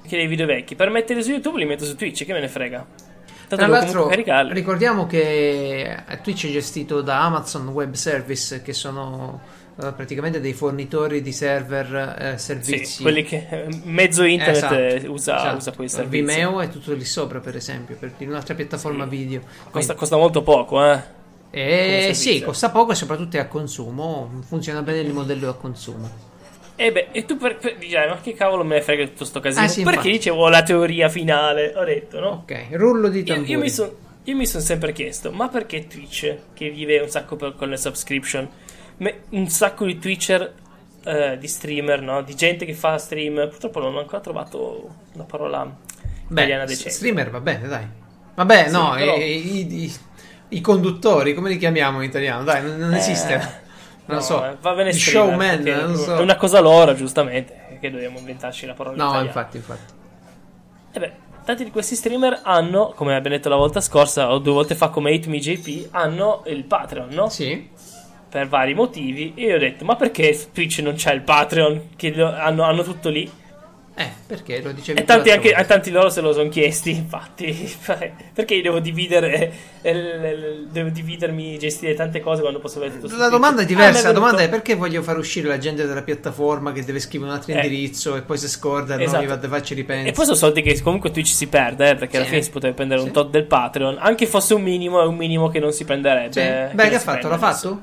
[0.03, 2.41] Mi chiedeva i video vecchi, per metterli su YouTube li metto su Twitch, che me
[2.41, 2.87] ne frega.
[3.49, 9.41] Tra l'altro, ricordiamo che Twitch è gestito da Amazon Web Service, che sono
[9.83, 12.85] eh, praticamente dei fornitori di server eh, servizi.
[12.85, 15.57] Sì, quelli che eh, mezzo internet Esatto, eh, usa, esatto.
[15.57, 16.25] usa quei servizi.
[16.25, 19.11] Vimeo è tutto lì sopra, per esempio, per un'altra piattaforma Sì.
[19.11, 19.41] video.
[19.71, 21.23] Costa, costa molto poco, eh.
[21.51, 24.31] E come sì, costa poco e soprattutto è a consumo.
[24.47, 26.33] Funziona bene il modello a consumo.
[26.77, 29.39] E beh, e tu per, per, dirai, ma che cavolo me ne frega tutto sto
[29.41, 29.64] casino?
[29.64, 30.11] Ah, sì, Perché infatti.
[30.12, 31.72] dicevo la teoria finale?
[31.77, 32.29] Ho detto, no?
[32.43, 33.51] Ok, rullo di Io, tamburi.
[33.53, 37.37] io mi sono io mi son sempre chiesto, ma perché Twitch, che vive un sacco
[37.37, 38.49] per- con le subscription,
[39.31, 40.55] un sacco di Twitcher,
[41.05, 42.22] eh, di streamer, no?
[42.22, 45.70] Di gente che fa stream, purtroppo non ho ancora trovato una parola
[46.31, 46.91] italiana Beh, decente.
[46.91, 47.87] streamer va bene, dai.
[48.35, 49.93] Vabbè, Sì, no, però- i, i- i-
[50.49, 52.45] i conduttori, come li chiamiamo in italiano?
[52.45, 53.62] Dai, non, non Eh, esiste.
[54.07, 54.45] Non no, lo so.
[54.45, 56.17] eh, va bene showman, non so.
[56.17, 59.27] È una cosa loro, giustamente, che dobbiamo inventarci la parola No, italiana.
[59.27, 59.93] infatti, infatti.
[60.93, 61.13] E beh,
[61.45, 64.89] tanti di questi streamer hanno, come abbiamo detto la volta scorsa, o due volte fa
[64.89, 67.29] come 8MeJP, hanno il Patreon, no?
[67.31, 67.71] Sì.
[68.29, 72.13] per vari motivi e io ho detto ma perché Twitch non c'ha il Patreon che
[72.21, 73.31] hanno, hanno tutto lì
[73.97, 77.77] Eh, perché lo dicevi e tanti, anche, a tanti loro se lo sono chiesti infatti
[78.35, 83.17] perché io devo dividere eh, l- devo dividermi gestire tante cose quando posso avere tutto
[83.17, 83.93] La domanda è Ah, diversa.
[83.93, 86.99] mi è La domanda è perché voglio far uscire la gente dalla piattaforma che deve
[86.99, 87.57] scrivere un altro Eh.
[87.57, 89.23] indirizzo e poi se scorda non Esatto.
[89.23, 90.09] gli va da farci ripensa.
[90.09, 92.31] e poi sono soldi che comunque Twitch si perde eh, perché alla Sì.
[92.33, 93.07] fine si potrebbe prendere Sì.
[93.07, 96.33] un tot del Patreon anche fosse un minimo è un minimo che non si prenderebbe
[96.33, 96.41] Sì.
[96.41, 97.29] eh, Beh, non che ha fatto?
[97.29, 97.81] L'ha fatto?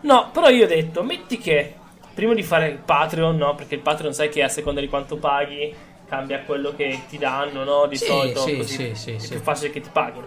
[0.00, 1.74] No, però io ho detto, metti che
[2.14, 3.54] prima di fare il Patreon, no?
[3.54, 5.74] Perché il Patreon sai che a seconda di quanto paghi
[6.06, 7.86] cambia quello che ti danno, no?
[7.86, 10.26] Di Sì, solito sì, così sì, sì, è più facile che ti paghino.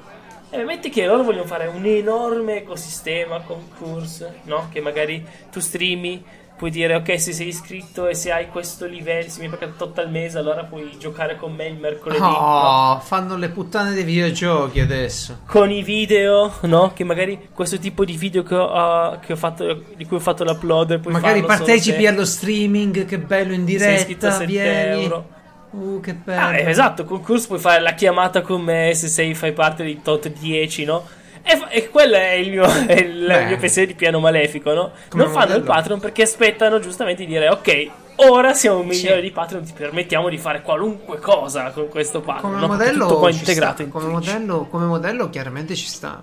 [0.50, 4.70] E metti che loro vogliono fare un enorme ecosistema concorso, no?
[4.72, 6.24] Che magari tu streami,
[6.58, 9.74] puoi dire ok se sei iscritto e se hai questo livello, se mi hai pagato
[9.78, 12.20] tot al mese, allora puoi giocare con me il mercoledì.
[12.20, 12.28] no?
[12.28, 15.42] Oh, fanno le puttane dei videogiochi adesso.
[15.46, 16.92] con i video, no?
[16.94, 20.44] Che magari questo tipo di video che ho, che ho fatto, di cui ho fatto
[20.44, 24.46] l'upload, puoi Magari partecipi se allo streaming, che bello in sei iscritto a diretta, 7
[24.46, 25.04] vieni.
[25.04, 25.36] euro.
[25.70, 26.42] Uh, che bello.
[26.42, 30.28] Ah, esatto, concorso puoi fare la chiamata con me se sei, fai parte di tot
[30.30, 31.04] 10, no?
[31.50, 34.92] E, fa- e quello è il mio, è il mio pensiero di piano malefico, no?
[35.10, 35.74] Come non fanno il modello.
[35.74, 39.22] Patreon perché aspettano giustamente di dire ok, ora siamo un milione Sì.
[39.22, 42.42] di Patreon, ti permettiamo di fare qualunque cosa con questo Patreon.
[42.52, 42.68] come no?
[42.68, 46.22] Modello, tutto poi integrato in come, modello, come modello chiaramente ci sta.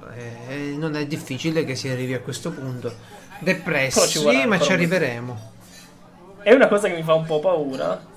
[0.49, 2.89] Eh, non è difficile che si arrivi a questo punto.
[2.89, 2.99] Però
[3.39, 5.53] ci Depressi, vorrà ma ci arriveremo.
[6.43, 8.12] È una cosa che mi fa un po' paura.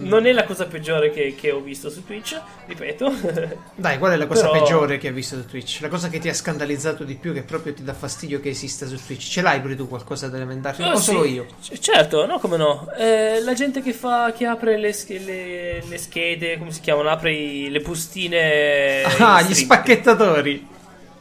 [0.00, 3.12] Non è la cosa peggiore che, che ho visto su Twitch, ripeto.
[3.74, 5.78] Dai, qual è la cosa Però- peggiore che hai visto su Twitch?
[5.80, 8.86] La cosa che ti ha scandalizzato di più, che proprio ti dà fastidio che esista
[8.86, 9.28] su Twitch?
[9.28, 10.82] Ce l'hai pure tu qualcosa da elementare?
[10.84, 11.04] Oh, o sì.
[11.10, 11.46] solo io?
[11.62, 12.88] C- certo, no, come no.
[12.96, 17.08] Eh, la gente che fa, che apre le, sch- le- le schede, come si chiamano?
[17.10, 19.02] Apre i- le bustine.
[19.18, 20.66] ah, in gli spacchettatori.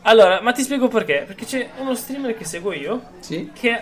[0.03, 1.23] Allora, ma ti spiego perché.
[1.25, 3.49] Perché c'è uno streamer che seguo io Sì?
[3.53, 3.82] che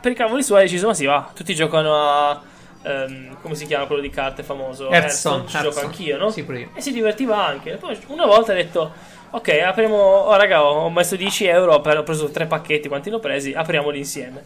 [0.00, 2.42] per i cavoli suoi ha deciso, ma sì, va, tutti giocano a.
[2.82, 4.90] ehm, come si chiama quello di carte famoso?
[4.90, 6.30] Hearthstone, ci gioco anch'io, no?
[6.30, 6.44] Sì.
[6.74, 7.76] E si divertiva anche.
[7.76, 8.92] Poi una volta ha detto:
[9.30, 9.96] Ok, apriamo.
[9.96, 11.74] Oh, raga, ho messo 10 euro.
[11.74, 12.88] Ho preso tre pacchetti.
[12.88, 13.52] Quanti ne ho presi?
[13.52, 14.42] Apriamoli insieme.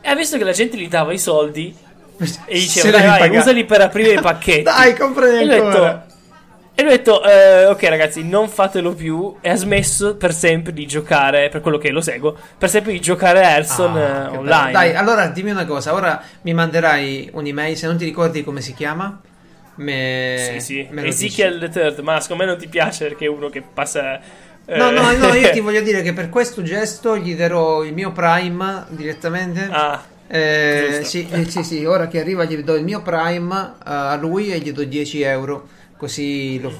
[0.00, 1.74] E ha visto che la gente gli dava i soldi.
[2.46, 4.62] E diceva: Dai, devi vai, pagare." usali per aprire i pacchetti.
[4.62, 5.30] Dai, ha ancora.
[5.30, 6.02] detto,
[6.74, 9.36] e lui ha detto, eh, ok ragazzi, non fatelo più.
[9.40, 13.00] E ha smesso per sempre di giocare, per quello che lo seguo, per sempre di
[13.00, 14.42] giocare a Hearthstone Ah, eh, online.
[14.42, 14.70] bello.
[14.72, 15.92] Dai, allora dimmi una cosa.
[15.94, 17.76] Ora mi manderai un'email.
[17.76, 19.20] Se non ti ricordi come si chiama,
[19.76, 20.86] me, Sì, sì.
[20.90, 21.04] me.
[21.04, 24.18] Ezekiel the Third, ma secondo me non ti piace perché è uno che passa...
[24.64, 27.92] eh, No, no, no, io ti voglio dire che per questo gesto gli darò il
[27.92, 29.68] mio Prime direttamente.
[29.70, 34.50] ah, Eh, sì, sì, sì, ora che arriva gli do il mio Prime a lui
[34.52, 35.68] e gli do 10 euro.
[36.02, 36.72] Così lo,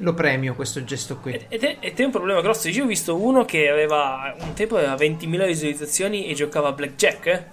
[0.00, 1.40] lo premio questo gesto qui.
[1.48, 2.68] ed è, ed è un problema grosso.
[2.68, 7.26] Io ho visto uno che aveva un tempo aveva 20.000 visualizzazioni e giocava a blackjack
[7.28, 7.44] eh,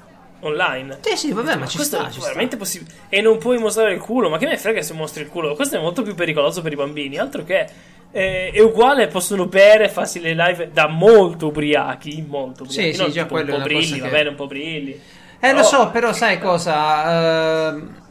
[0.42, 0.98] online.
[1.00, 2.92] Sì, sì, vabbè, ma ci questo sta, è ci veramente possibile.
[3.08, 4.28] E non puoi mostrare il culo.
[4.28, 5.56] Ma che me frega se mostri il culo?
[5.56, 7.18] Questo è molto più pericoloso per i bambini.
[7.18, 7.66] Altro che.
[8.12, 12.92] è, è uguale, possono bere, farsi le live da molto ubriachi, molto ubriachi.
[12.92, 14.92] Sì, non sì, già un po' brilli, che- va bene, un po' brilli.
[15.40, 17.70] Eh, lo Però- so, però sai cosa?
[17.70, 18.04] Ehm,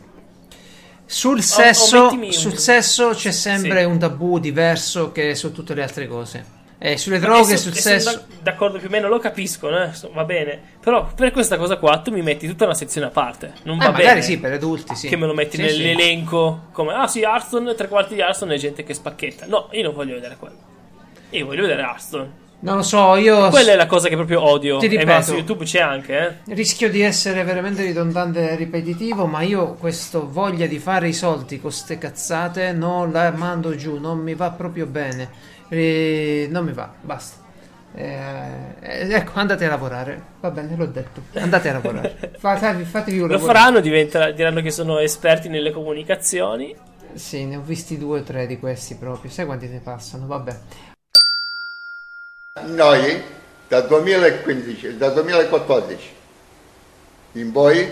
[1.14, 3.84] sul sesso, sul sesso c'è sempre Sì.
[3.84, 6.44] un tabù diverso che su tutte le altre cose.
[6.76, 8.10] Eh, sulle droghe, sul sesso.
[8.10, 10.60] d'ac- D'accordo più o meno, lo capisco, eh, va bene.
[10.80, 13.52] Però per questa cosa qua tu mi metti tutta una sezione a parte.
[13.62, 14.22] Non Eh, va magari bene.
[14.22, 15.08] sì, per adulti, sì.
[15.08, 15.78] Che me lo metti Sì, sì.
[15.78, 19.46] nell'elenco come ah sì, Hearthstone, tre quarti di Hearthstone è gente che spacchetta.
[19.46, 20.56] No, io non voglio vedere quello.
[21.30, 22.30] Io voglio vedere Hearthstone.
[22.64, 24.78] Non lo so, io Quella è la cosa che proprio odio.
[24.78, 25.22] Ti e beh, ripeto.
[25.22, 26.54] su YouTube c'è anche, eh.
[26.54, 31.60] rischio di essere veramente ridondante e ripetitivo, ma io questo voglia di fare i soldi
[31.60, 35.28] con ste cazzate non la mando giù, non mi va proprio bene.
[35.68, 37.42] Eh, non mi va, basta.
[37.94, 38.18] Eh,
[38.80, 40.22] eh, ecco, andate a lavorare.
[40.40, 41.20] Va bene, l'ho detto.
[41.34, 42.32] Andate a lavorare.
[42.40, 43.52] Fatevi, fatevi un Lo lavoro.
[43.52, 46.74] faranno, diventerà- diranno che sono esperti nelle comunicazioni.
[47.12, 49.30] Sì, ne ho visti due o tre di questi proprio.
[49.30, 50.26] Sai quanti ne passano?
[50.26, 50.56] Vabbè.
[52.62, 53.20] Noi
[53.68, 56.08] da 2015, da 2014
[57.32, 57.90] in poi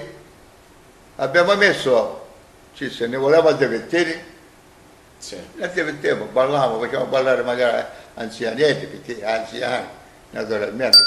[1.16, 2.26] abbiamo messo,
[2.74, 4.24] ci se ne voleva divertire,
[5.18, 5.36] Sì.
[5.56, 7.84] ne divertiamo, parlavamo, facciamo parlare magari
[8.14, 9.86] anzianetti, perché anziani,
[10.30, 10.98] naturalmente.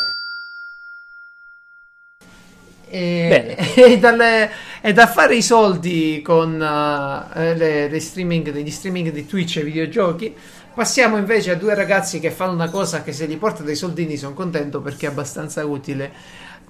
[2.88, 3.74] E, Bene.
[3.76, 4.51] e dalle-
[4.82, 9.64] e da fare i soldi con eh, le, le streaming, gli streaming di Twitch e
[9.64, 10.36] videogiochi.
[10.76, 14.18] Passiamo invece a due ragazzi che fanno una cosa che se gli porta dei soldini
[14.18, 16.12] sono contento perché è abbastanza utile.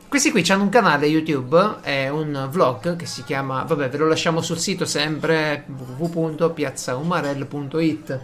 [0.08, 4.08] Questi qui hanno un canale YouTube, è un vlog che si chiama, vabbè ve lo
[4.08, 5.66] lasciamo sul sito sempre
[5.98, 8.20] www.piazzaumarell.it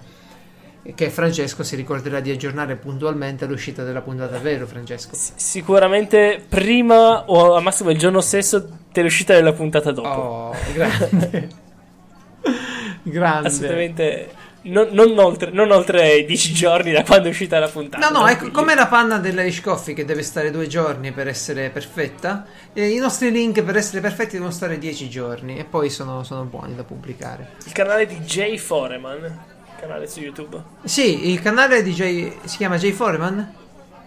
[0.96, 5.16] che Francesco si ricorderà di aggiornare puntualmente all'uscita della puntata, vero Francesco?
[5.16, 10.08] S- sicuramente prima o al massimo il giorno stesso dell'uscita della puntata dopo.
[10.08, 11.50] Oh, grande.
[13.02, 13.48] grande.
[13.48, 14.41] Assolutamente.
[14.64, 18.10] Non, non oltre, non oltre i 10 giorni da quando è uscita la puntata.
[18.10, 21.70] No, no, ecco, come la panna dell'Irish Coffee che deve stare due giorni per essere
[21.72, 26.24] perfetta, eh, i nostri link per essere perfetti devono stare dieci giorni e poi sono,
[26.24, 27.54] sono buoni da pubblicare.
[27.66, 29.50] Il canale di Jay Foreman.
[29.80, 30.62] Canale su YouTube.
[30.84, 33.54] Sì, il canale di J si chiama Foreman?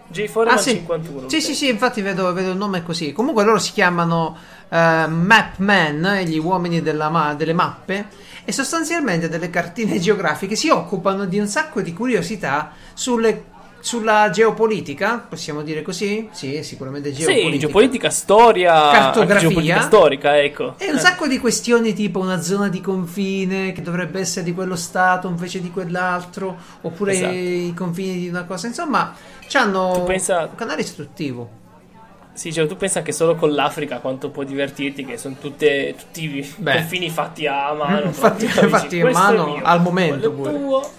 [0.07, 0.75] Jay Foreman Ah, sì.
[0.75, 1.27] 51.
[1.29, 3.11] Sì, sì, sì, infatti vedo, vedo il nome così.
[3.11, 4.37] Comunque loro si chiamano
[4.69, 8.05] eh, Mapman, gli uomini ma- delle mappe,
[8.43, 13.53] e sostanzialmente delle cartine geografiche si occupano di un sacco di curiosità sulle-
[13.85, 16.27] sulla geopolitica, possiamo dire così?
[16.31, 17.51] Sì, sicuramente geopolitica.
[17.51, 19.39] Sì, geopolitica, storia, Cartografia.
[19.47, 20.73] geopolitica storica, ecco.
[20.77, 24.75] E un sacco di questioni tipo una zona di confine che dovrebbe essere di quello
[24.75, 27.31] stato invece di quell'altro, oppure Esatto.
[27.33, 28.65] i confini di una cosa.
[28.65, 29.13] Insomma,
[29.53, 31.49] hanno pensa- un canale istruttivo.
[32.35, 36.37] Sì, cioè, tu pensa che solo con l'Africa quanto può divertirti, che sono tutte, tutti
[36.37, 38.11] i confini fatti a mano.
[38.13, 40.91] Fatti- fatti a "Questo è mano al momento pure." tuo".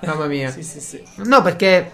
[0.00, 0.48] Mamma mia.
[0.50, 1.02] Sì, sì, sì.
[1.16, 1.90] No, perché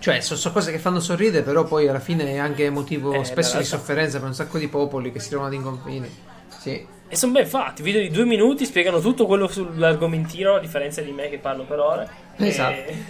[0.00, 3.24] cioè, sono so cose che fanno sorridere, però poi alla fine è anche motivo Eh,
[3.24, 6.10] spesso di sofferenza per un sacco di popoli che si trovano in confini.
[6.58, 6.86] Sì.
[7.08, 11.12] E sono ben fatti, video di due minuti spiegano tutto quello sull'argomentino, a differenza di
[11.12, 12.08] me che parlo per ore.
[12.36, 12.72] Esatto.
[12.74, 13.04] E...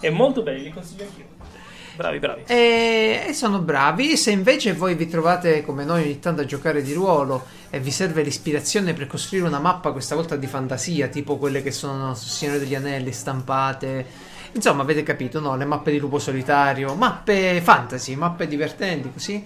[0.06, 1.37] è molto belli, li consiglio anch'io.
[1.98, 2.42] Bravi, bravi.
[2.46, 4.16] E, e sono bravi.
[4.16, 7.90] Se invece voi vi trovate come noi ogni tanto a giocare di ruolo e vi
[7.90, 12.28] serve l'ispirazione per costruire una mappa, questa volta di fantasia, tipo quelle che sono su
[12.28, 14.36] Signore degli Anelli stampate.
[14.52, 15.56] Insomma, avete capito, no?
[15.56, 19.44] Le mappe di lupo solitario, mappe fantasy, mappe divertenti, così.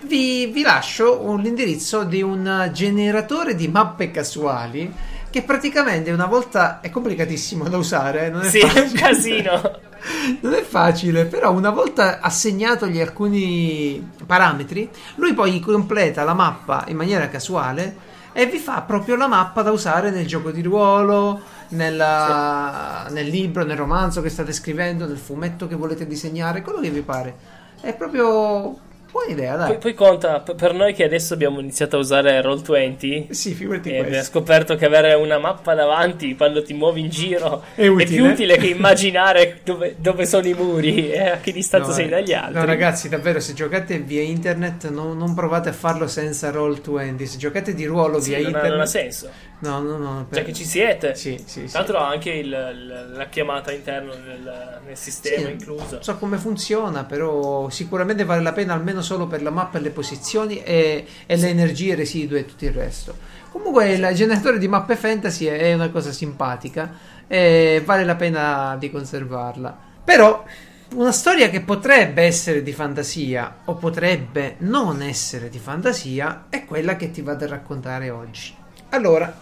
[0.00, 4.92] Vi, vi lascio un- l'indirizzo di un generatore di mappe casuali
[5.36, 8.98] che praticamente una volta è complicatissimo da usare, non è Sì, è un facile.
[8.98, 9.78] casino.
[10.40, 16.96] Non è facile, però una volta assegnatogli alcuni parametri, lui poi completa la mappa in
[16.96, 17.96] maniera casuale
[18.32, 23.64] e vi fa proprio la mappa da usare nel gioco di ruolo, nella- nel libro,
[23.64, 27.34] nel romanzo che state scrivendo, nel fumetto che volete disegnare, quello che vi pare.
[27.80, 28.78] È proprio
[29.16, 29.66] buona idea, dai.
[29.68, 34.00] Poi, poi conta, per noi che adesso abbiamo iniziato a usare Roll20, Sì, figurati e
[34.00, 38.04] abbiamo scoperto che avere una mappa davanti quando ti muovi in giro È utile.
[38.10, 42.08] più utile che immaginare dove, dove sono i muri e a che distanza No, sei
[42.08, 42.54] dagli altri.
[42.58, 47.22] No, ragazzi, davvero, se giocate via internet, non, non provate a farlo senza Roll20.
[47.24, 49.30] Se giocate di ruolo Sì, via non, internet, non ha senso.
[49.60, 50.26] No, no, no.
[50.28, 51.14] Per- che ci siete.
[51.14, 51.70] Sì, sì, sì.
[51.70, 55.94] Tra l'altro ha anche il- il- la chiamata interna nel, nel sistema Sì, incluso.
[55.94, 59.80] Non so come funziona, però sicuramente vale la pena almeno solo per la mappa e
[59.80, 63.16] le posizioni e, e le energie residue e tutto il resto.
[63.50, 66.92] Comunque il generatore di mappe fantasy è una cosa simpatica
[67.26, 69.76] e vale la pena di conservarla.
[70.04, 70.44] Però
[70.94, 76.96] una storia che potrebbe essere di fantasia o potrebbe non essere di fantasia è quella
[76.96, 78.54] che ti vado a raccontare oggi.
[78.90, 79.34] Allora,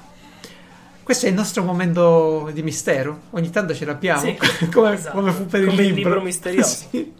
[1.04, 3.20] Questo è il nostro momento di mistero.
[3.30, 4.20] Ogni tanto ce l'abbiamo.
[4.22, 4.38] Sì,
[4.72, 5.16] come, esatto.
[5.16, 6.08] come fu per il Come il libro.
[6.10, 6.86] libro misterioso.
[6.90, 7.12] Sì.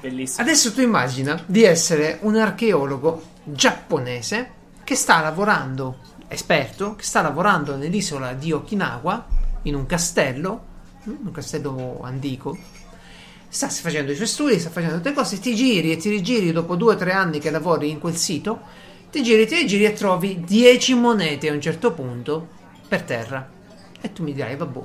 [0.00, 0.42] Bellissimo.
[0.42, 4.50] Adesso tu immagina di essere un archeologo giapponese
[4.82, 9.26] che sta lavorando, esperto, che sta lavorando nell'isola di Okinawa,
[9.62, 10.64] in un castello,
[11.06, 12.56] mm, un castello antico.
[13.46, 16.76] Sta facendo i suoi studi, sta facendo tutte cose, ti giri e ti rigiri dopo
[16.76, 18.60] due o tre anni che lavori in quel sito,
[19.10, 22.48] ti giri ti rigiri e trovi 10 monete a un certo punto
[22.88, 23.48] per terra.
[24.00, 24.80] E tu mi dirai, vabbè,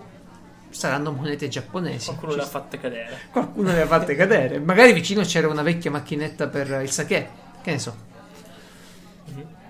[0.70, 2.08] saranno monete giapponesi.
[2.08, 3.20] Qualcuno le ha fatte cadere.
[3.32, 4.60] Qualcuno le ha fatte cadere.
[4.60, 7.30] Magari vicino c'era una vecchia macchinetta per il sake.
[7.62, 7.96] Che ne so.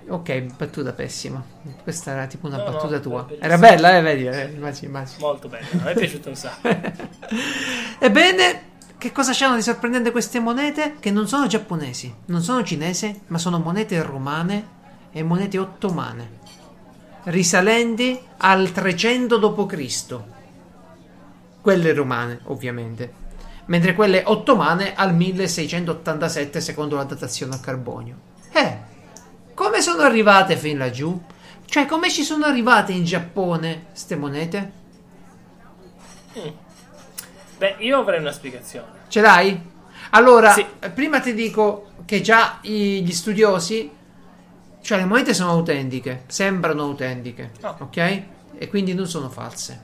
[0.07, 1.43] Ok, battuta pessima.
[1.81, 3.23] Questa era tipo una No, no, battuta tua.
[3.23, 3.45] bellissima.
[3.45, 4.27] Era bella, eh, vedi?
[4.27, 5.17] Eh, immagini, immagini.
[5.19, 5.65] Molto bello.
[5.79, 6.67] A me è piaciuto un sacco.
[7.99, 8.61] Ebbene,
[9.05, 10.95] che cosa c'hanno di sorprendente queste monete?
[10.99, 14.67] Che non sono giapponesi, non sono cinesi, ma sono monete romane
[15.11, 16.39] e monete ottomane.
[17.25, 20.19] Risalenti al 300 d.C.
[21.61, 23.13] Quelle romane, ovviamente.
[23.65, 28.15] Mentre quelle ottomane al 1687 secondo la datazione a carbonio.
[28.53, 28.77] Eh,
[29.53, 31.21] come sono arrivate fin laggiù?
[31.63, 34.71] Cioè, come ci sono arrivate in Giappone ste monete?
[37.59, 38.94] Beh, io avrei una spiegazione.
[39.15, 39.57] Ce l'hai?
[40.09, 40.65] Allora, Sì.
[40.93, 43.89] prima ti dico che già gli studiosi,
[44.81, 47.77] cioè le monete sono autentiche, sembrano autentiche, Ah.
[47.79, 48.21] ok?
[48.57, 49.81] E quindi non sono false.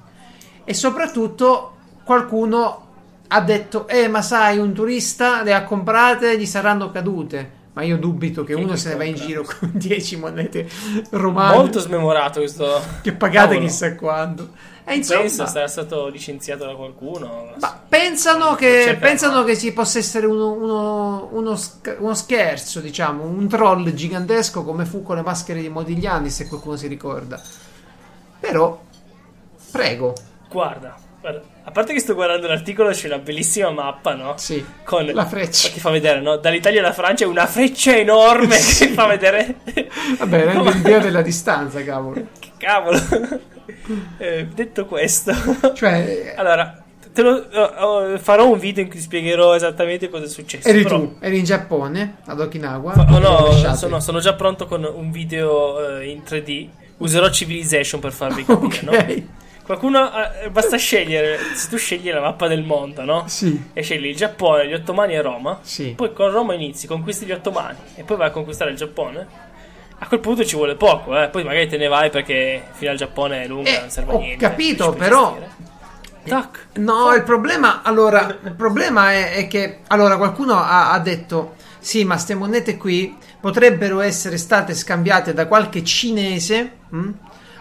[0.65, 2.87] E soprattutto qualcuno
[3.29, 7.59] ha detto, eh ma sai, un turista le ha comprate, gli saranno cadute.
[7.71, 10.67] Ma io dubito che Chi uno se ne va in giro con 10 monete
[11.11, 12.67] romane Molto smemorato questo.
[13.01, 13.65] che pagate Cavolo.
[13.65, 14.49] chissà quando.
[14.91, 17.53] E insomma, Penso sarà stato licenziato da qualcuno.
[17.59, 21.59] ma pensano che, pensano che ci possa essere uno, uno- uno
[21.99, 26.75] uno scherzo, diciamo, un troll gigantesco come fu con le maschere di Modigliani, se qualcuno
[26.75, 27.41] si ricorda.
[28.39, 28.81] Però,
[29.71, 30.13] prego,
[30.49, 34.33] Guarda, guarda, a parte che sto guardando l'articolo, c'è una bellissima mappa, no?
[34.37, 35.69] sì, Con la freccia.
[35.69, 36.35] Che fa vedere, no?
[36.35, 38.87] Dall'Italia alla Francia è una freccia enorme Sì.
[38.87, 39.55] che fa vedere.
[40.17, 42.15] Vabbè, rende l'idea della distanza, cavolo.
[42.39, 42.99] Che cavolo.
[44.17, 45.31] Eh, detto questo,
[45.75, 46.81] Cioè, allora,
[47.15, 47.47] lo-
[47.79, 50.67] oh, farò un video in cui spiegherò esattamente cosa è successo.
[50.67, 52.93] eri però- tu, eri in Giappone, ad Okinawa.
[53.11, 56.67] Oh no, sono, sono già pronto con un video eh, in 3D.
[56.97, 58.91] Userò Civilization per farvi capire, no?
[58.91, 59.23] Ok,
[59.63, 60.09] Qualcuno
[60.43, 63.23] eh, basta scegliere, se tu scegli la mappa del mondo, no?
[63.27, 65.59] sì, E scegli il Giappone, gli Ottomani e Roma.
[65.61, 65.93] sì.
[65.95, 69.49] Poi con Roma inizi, conquisti gli Ottomani e poi vai a conquistare il Giappone.
[70.03, 71.29] A quel punto ci vuole poco, eh.
[71.29, 74.15] Poi magari te ne vai perché fino al Giappone è lunga, Eh, non serve a
[74.15, 74.45] ho niente.
[74.47, 75.37] capito, ci puoi però-.
[76.23, 76.67] Tac.
[76.73, 82.03] No, il problema, allora, il problema è, è che, allora, qualcuno ha, ha detto, sì,
[82.03, 87.09] ma ste monete qui potrebbero essere state scambiate da qualche cinese mh,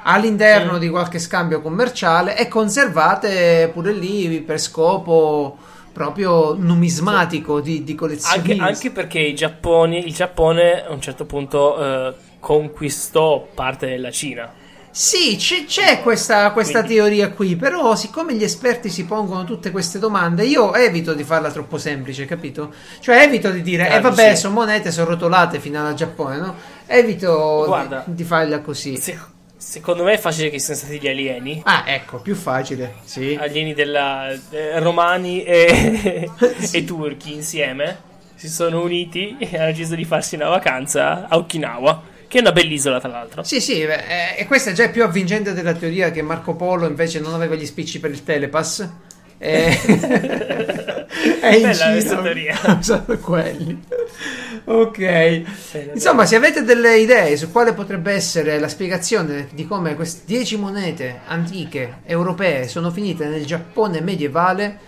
[0.03, 0.79] all'interno Mm.
[0.79, 5.57] di qualche scambio commerciale e conservate pure lì per scopo
[5.93, 8.65] proprio numismatico di, di Anche, collezionismo.
[8.67, 11.79] anche perché i Giapponi, il Giappone a un certo punto
[12.09, 14.53] eh, conquistò parte della Cina.
[14.93, 19.71] Sì, c'è, c'è questa, questa Quindi- teoria qui, però siccome gli esperti si pongono tutte
[19.71, 22.73] queste domande, io evito di farla troppo semplice, capito?
[22.99, 24.41] Cioè evito di dire, Ah, eh vabbè, sì.
[24.41, 26.55] sono monete, sono rotolate fino al Giappone, no?
[26.87, 28.03] Evito Guarda.
[28.05, 28.97] di, di farla così.
[28.97, 29.17] Se-
[29.57, 31.63] secondo me è facile che siano stati gli alieni.
[31.67, 33.39] Ah, ecco, più facile, sì.
[33.41, 36.29] Alieni della, eh, romani e,
[36.59, 36.79] Sì.
[36.79, 42.03] e turchi insieme si sono uniti e hanno deciso di farsi una vacanza a Okinawa,
[42.31, 43.43] che è una bell'isola tra l'altro.
[43.43, 46.87] Sì, sì, beh, eh, e questa è già più avvincente della teoria che Marco Polo
[46.87, 48.89] invece non aveva gli spicci per il telepass.
[49.37, 49.81] E...
[51.41, 52.57] è in Bella questa teoria.
[52.79, 53.83] usato quelli.
[54.67, 55.43] Ok.
[55.93, 60.57] Insomma, se avete delle idee su quale potrebbe essere la spiegazione di come queste 10
[60.57, 64.79] monete antiche europee sono finite nel Giappone medievale,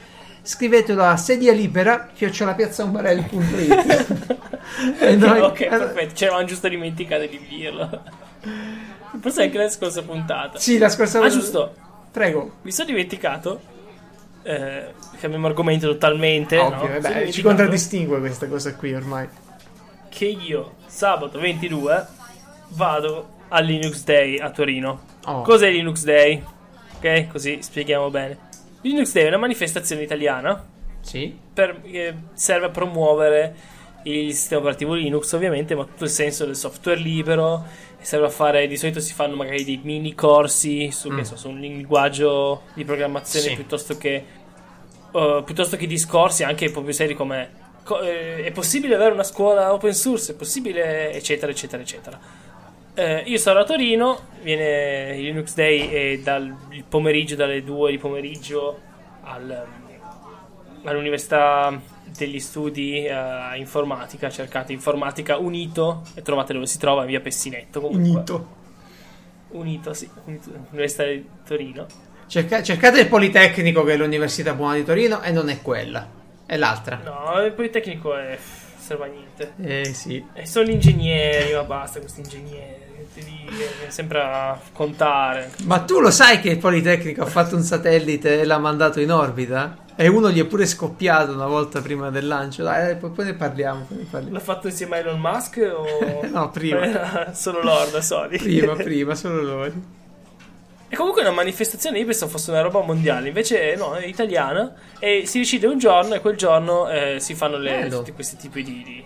[0.42, 4.36] scrivetelo a sedia libera chiocciolapiazzaumbarelli.it
[5.00, 8.02] e noi ok, perfetto, ci eravamo giusto dimenticati di dirlo.
[9.20, 10.58] Forse anche la scorsa puntata.
[10.58, 11.74] Sì, la scorsa Ah, volta- giusto,
[12.10, 12.52] Prego.
[12.62, 13.60] mi sono dimenticato.
[14.42, 14.86] Eh,
[15.20, 16.58] cambiamo argomento totalmente.
[16.58, 16.94] Ovvio, no?
[16.94, 19.28] Mi vabbè, ci contraddistingue questa cosa qui ormai.
[20.08, 22.06] Che io sabato 22
[22.70, 25.02] vado al Linux Day a Torino.
[25.26, 25.42] Oh.
[25.42, 26.42] Cos'è Linux Day?
[26.96, 28.50] Ok, così spieghiamo bene.
[28.82, 30.64] Linux Day è una manifestazione italiana
[31.00, 31.36] Sì.
[31.52, 33.54] per, che serve a promuovere
[34.04, 37.64] il sistema operativo Linux, ovviamente, ma tutto il senso del software libero.
[38.00, 41.20] Serve a fare, di solito si fanno magari dei mini corsi su, che Mm.
[41.20, 43.54] so, su un linguaggio di programmazione Sì.
[43.54, 44.24] piuttosto che
[45.12, 47.50] uh, piuttosto che discorsi anche proprio seri come
[47.84, 52.18] co- eh, è possibile avere una scuola open source, è possibile, eccetera, eccetera, eccetera.
[52.94, 56.54] Eh, io sarò a Torino, viene il Linux Day e dal
[56.88, 58.78] pomeriggio, dalle 2 di pomeriggio
[59.22, 59.66] al,
[60.84, 61.80] all'Università
[62.16, 67.80] degli Studi eh, Informatica, cercate Informatica Unito e trovate dove si trova in via Pessinetto.
[67.80, 68.10] Comunque.
[68.10, 68.60] Unito.
[69.52, 70.08] Unito, sì,
[70.70, 71.86] Università di Torino.
[72.26, 76.08] Cerca- cercate il Politecnico che è l'Università Buona di Torino e non è quella,
[76.46, 77.00] è l'altra.
[77.04, 78.38] No, il Politecnico è...
[78.76, 79.52] serve a niente.
[79.60, 80.24] Eh sì.
[80.32, 82.81] E sono gli ingegneri, ma basta questi ingegneri.
[83.14, 85.52] Devi eh, sempre a contare.
[85.64, 89.12] Ma tu lo sai che il Politecnico ha fatto un satellite e l'ha mandato in
[89.12, 89.76] orbita?
[89.94, 92.62] E uno gli è pure scoppiato una volta prima del lancio.
[92.62, 93.84] Dai, poi, poi ne parliamo.
[93.86, 94.34] Poi ne parliamo.
[94.34, 96.26] L'ha fatto insieme a Elon Musk o...
[96.32, 97.32] No, prima.
[97.34, 98.38] Solo loro da soli?
[98.38, 100.00] Prima, prima, solo loro.
[100.88, 104.74] E comunque è una manifestazione, io pensavo fosse una roba mondiale, invece no, è italiana
[104.98, 108.62] e si decide un giorno e quel giorno eh, si fanno le, tutti questi tipi
[108.62, 109.04] di, di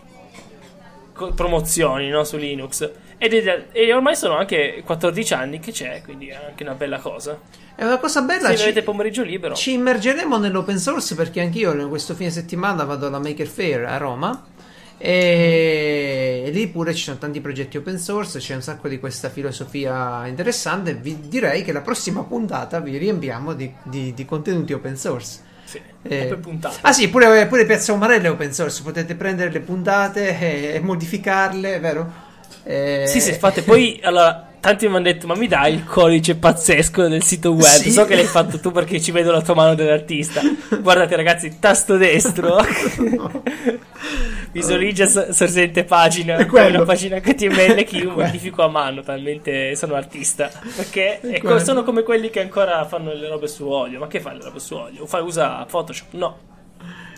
[1.17, 2.89] co- promozioni no, su Linux.
[3.19, 6.99] Ed è- e ormai sono anche 14 anni che c'è, quindi è anche una bella
[6.99, 7.41] cosa.
[7.75, 8.49] È una cosa bella.
[8.51, 9.55] Se ci- avete pomeriggio libero.
[9.55, 13.97] Ci immergeremo nell'open source perché anch'io in questo fine settimana vado alla Maker Fair a
[13.97, 14.45] Roma
[14.99, 20.27] e lì pure ci sono tanti progetti open source, c'è un sacco di questa filosofia
[20.27, 20.95] interessante.
[20.95, 25.45] Vi direi che la prossima puntata vi riempiamo di, di- di contenuti open source.
[25.67, 26.79] Sì, Eh, per puntate.
[26.83, 30.81] Ah sì, pure, pure Piazza Umarella è open source, potete prendere le puntate e, e
[30.81, 32.13] modificarle, vero?
[32.63, 34.55] Eh, Sì, sì, fate poi allora.
[34.67, 37.63] Tanti mi hanno detto, ma mi dai il codice pazzesco del sito web?
[37.63, 37.93] Sì.
[37.93, 40.41] So che l'hai fatto tu perché ci vedo la tua mano dell'artista.
[40.81, 42.57] Guardate, ragazzi, tasto destro.
[44.51, 46.35] Visualizza so- sorgente pagina.
[46.35, 50.51] È Poi una pagina HTML che io modifico a mano, talmente sono artista.
[50.75, 54.01] Perché È ecco, sono come quelli che ancora fanno le robe su olio.
[54.01, 55.07] Ma che fa le robe su olio?
[55.07, 56.13] Fa, usa Photoshop?
[56.15, 56.39] No.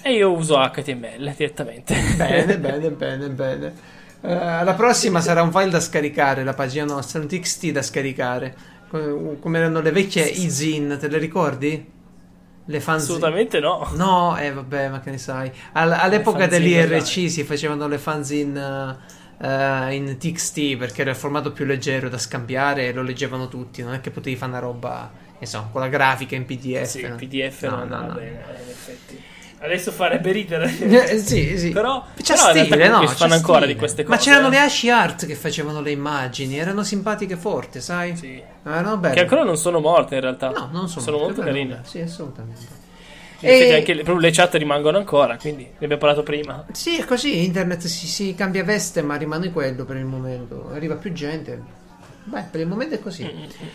[0.03, 1.97] E io uso HTML direttamente.
[2.15, 3.97] Bene, bene, bene, bene.
[4.21, 8.55] Eh, alla prossima sarà un file da scaricare, la pagina nostra, un TXT da scaricare.
[8.89, 11.97] Co- Come erano le vecchie e-zine, te le ricordi?
[12.65, 13.17] Le fanzine.
[13.17, 13.89] Assolutamente no.
[13.95, 15.51] No, eh vabbè, ma che ne sai.
[15.73, 18.99] All- all'epoca dell'IRC si facevano le fanzine
[19.41, 23.83] eh, in TXT perché era il formato più leggero da scambiare e lo leggevano tutti.
[23.83, 26.85] Non è che potevi fare una roba, insomma, con la grafica in PDF.
[26.85, 27.15] Sì, no?
[27.19, 28.15] il PDF No, non no, no.
[28.15, 28.31] bene,
[28.65, 29.23] in effetti.
[29.61, 30.73] Adesso farebbe ridere.
[30.79, 31.71] Eh, sì, sì.
[31.71, 33.07] Però, C'è però stile, no?
[33.07, 33.73] si fanno C'è ancora stile.
[33.73, 34.17] di queste cose.
[34.17, 34.51] Ma c'erano eh.
[34.51, 38.17] le Ashi Art che facevano le immagini, erano simpatiche forti, sai?
[38.17, 38.41] Sì.
[38.65, 39.15] Erano belle.
[39.15, 40.51] Che ancora non sono morte in realtà.
[40.51, 41.81] No, non sono, sono molto carine.
[41.85, 42.87] Sì, assolutamente.
[43.41, 46.65] E- anche le, le chat rimangono ancora, quindi ne abbiamo parlato prima.
[46.73, 50.71] Sì, è così, internet si, si cambia veste, ma rimane quello per il momento.
[50.73, 51.61] Arriva più gente.
[52.25, 53.25] Beh, per il momento è così.
[53.25, 53.67] Mm,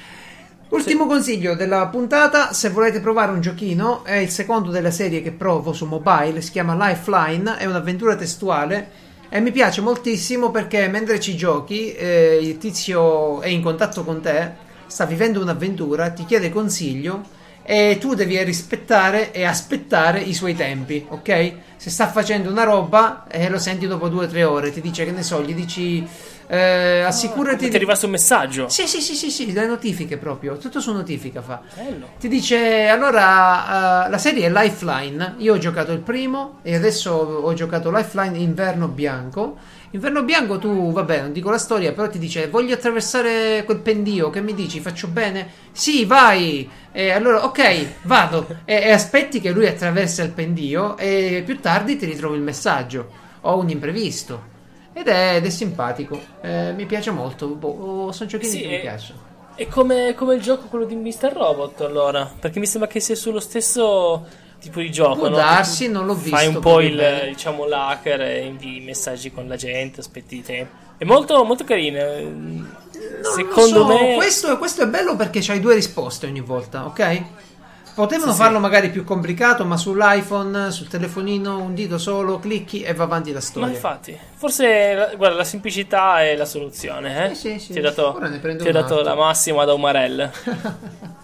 [0.73, 5.31] Ultimo consiglio della puntata, se volete provare un giochino, è il secondo della serie che
[5.31, 8.89] provo su mobile, si chiama Lifeline, è un'avventura testuale
[9.29, 14.19] e mi piace moltissimo perché mentre ci giochi eh, il tizio è in contatto con
[14.19, 14.51] te,
[14.87, 17.21] sta vivendo un'avventura, ti chiede consiglio
[17.61, 21.53] e tu devi rispettare e aspettare i suoi tempi, ok?
[21.77, 25.05] Se sta facendo una roba e lo senti dopo due o tre ore, ti dice
[25.05, 26.03] che ne so, gli dici
[26.47, 28.69] eh, assicurati Ti è arrivato un messaggio.
[28.69, 31.61] sì, sì, sì, sì, sì, le notifiche proprio, tutto su notifica fa.
[31.75, 32.07] Bello.
[32.19, 37.11] Ti dice, allora, eh, la serie è Lifeline, io ho giocato il primo e adesso
[37.11, 39.57] ho giocato Lifeline Inverno Bianco.
[39.91, 44.31] Inverno Bianco tu, vabbè, non dico la storia, però ti dice, voglio attraversare quel pendio,
[44.31, 45.47] che mi dici, faccio bene?
[45.71, 46.67] Sì, vai!
[46.91, 48.47] E allora, ok, vado.
[48.65, 53.07] E, e aspetti che lui attraversa il pendio e più tardi ti ritrovi il messaggio.
[53.41, 54.51] Ho un imprevisto.
[54.93, 57.47] Ed è, ed è simpatico, Eh, mi piace molto.
[57.47, 59.19] Boh, sono giochini Sì, che mi piacciono.
[59.55, 61.31] È come, come il gioco quello di Mr.
[61.33, 62.31] Robot allora.
[62.39, 64.25] Perché mi sembra che sia sullo stesso
[64.59, 65.19] tipo di gioco.
[65.19, 65.35] Può no?
[65.35, 66.35] darsi, non l'ho visto.
[66.35, 67.27] Fai un po' il bene.
[67.27, 70.81] diciamo l'hacker e invii messaggi con la gente, aspetti tempo.
[70.97, 71.97] È molto, molto carino.
[71.99, 72.21] eh.
[72.23, 72.65] Non
[73.35, 74.15] Secondo so, me.
[74.15, 77.23] Questo, questo è bello perché c'hai due risposte ogni volta, ok?
[77.93, 78.61] Potevano Sì, farlo sì.
[78.61, 83.37] magari più complicato, ma sull'iPhone, sul telefonino, un dito solo, clicchi e va avanti la
[83.37, 83.69] Ma storia.
[83.69, 87.29] infatti, forse la- guarda, la semplicità è la soluzione.
[87.31, 87.35] Eh?
[87.35, 87.73] Sì, sì, sì.
[87.73, 90.31] Ti ho dato, Ora ne prendo ti ho dato la massima da Umarell.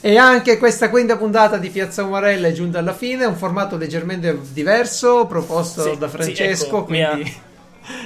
[0.00, 4.38] E anche questa quinta puntata di Piazza Umarella è giunta alla fine, un formato leggermente
[4.52, 7.22] diverso, proposto Sì, da sì, Francesco, ecco, quindi...
[7.22, 7.32] mia-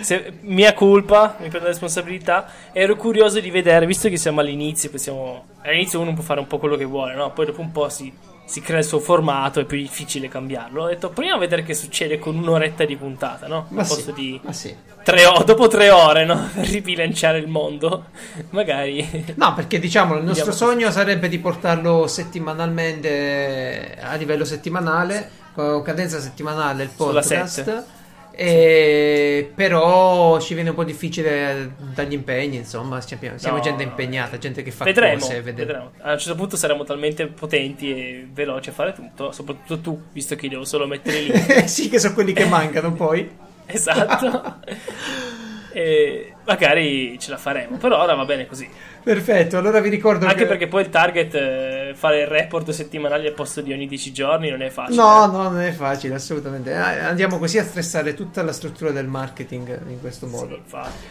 [0.01, 2.47] Se- mia colpa, mi prendo la responsabilità.
[2.73, 6.47] Ero curioso di vedere, visto che siamo all'inizio, poi siamo- all'inizio uno può fare un
[6.47, 7.33] po' quello che vuole, no?
[7.33, 8.13] Poi dopo un po' si,
[8.45, 10.85] si crea il suo formato, è più difficile cambiarlo.
[10.85, 13.67] Ho detto, proviamo a vedere che succede con un'oretta di puntata, no?
[13.71, 14.75] Ma Al sì, posto di ma sì.
[15.03, 16.49] tre o- dopo tre ore, no?
[16.55, 18.07] Per ribilanciare il mondo.
[18.51, 19.35] Magari.
[19.37, 20.73] No, perché diciamo il nostro Andiamo.
[20.73, 27.47] sogno sarebbe di portarlo settimanalmente a livello settimanale, con cadenza settimanale il Sulla podcast.
[27.55, 27.97] sette.
[28.41, 34.63] E- però ci viene un po' difficile dagli impegni, insomma, siamo, No, gente impegnata, gente
[34.63, 35.41] che fa Vedremo, cose.
[35.43, 35.91] vede- vedremo.
[36.03, 40.37] A un certo punto saremo talmente potenti e veloci a fare tutto, soprattutto tu, visto
[40.37, 41.33] che devo solo mettere lì.
[41.67, 43.29] sì, che sono quelli che mancano poi.
[43.67, 44.61] esatto.
[45.75, 48.71] e magari ce la faremo, però ora va bene così.
[49.09, 50.47] Perfetto, allora vi ricordo Anche che...
[50.47, 54.51] perché poi il target, eh, fare il report settimanale al posto di ogni 10 giorni
[54.51, 55.01] non è facile.
[55.01, 56.73] No, no, non è facile, assolutamente.
[56.73, 60.57] Eh, Andiamo così a stressare tutta la struttura del marketing in questo Sì, modo.
[60.57, 61.07] infatti.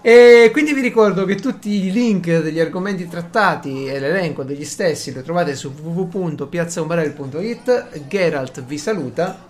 [0.00, 5.12] E quindi vi ricordo che tutti i link degli argomenti trattati e l'elenco degli stessi
[5.12, 8.06] lo trovate su www.piazzaumbrell.it.
[8.08, 9.44] Geralt vi saluta.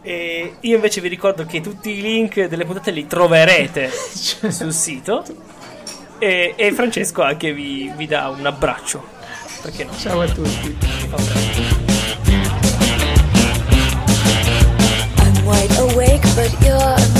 [0.00, 4.72] E io invece vi ricordo che tutti i link delle puntate li troverete Cioè, sul
[4.72, 5.52] sito.
[6.18, 9.04] E, e Francesco anche vi, vi dà un abbraccio.
[9.62, 9.92] Perché no?
[9.96, 10.76] Ciao a tutti.
[16.86, 17.13] I'm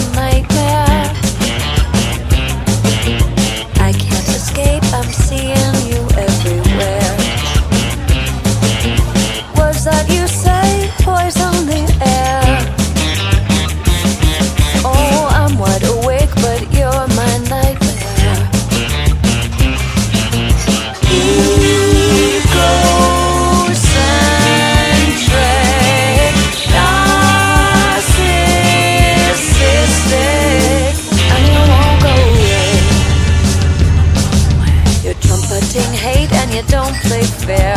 [35.74, 37.74] trumpeting hate and you don't play fair.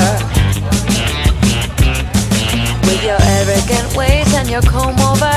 [2.84, 5.37] With your arrogant ways and your comb over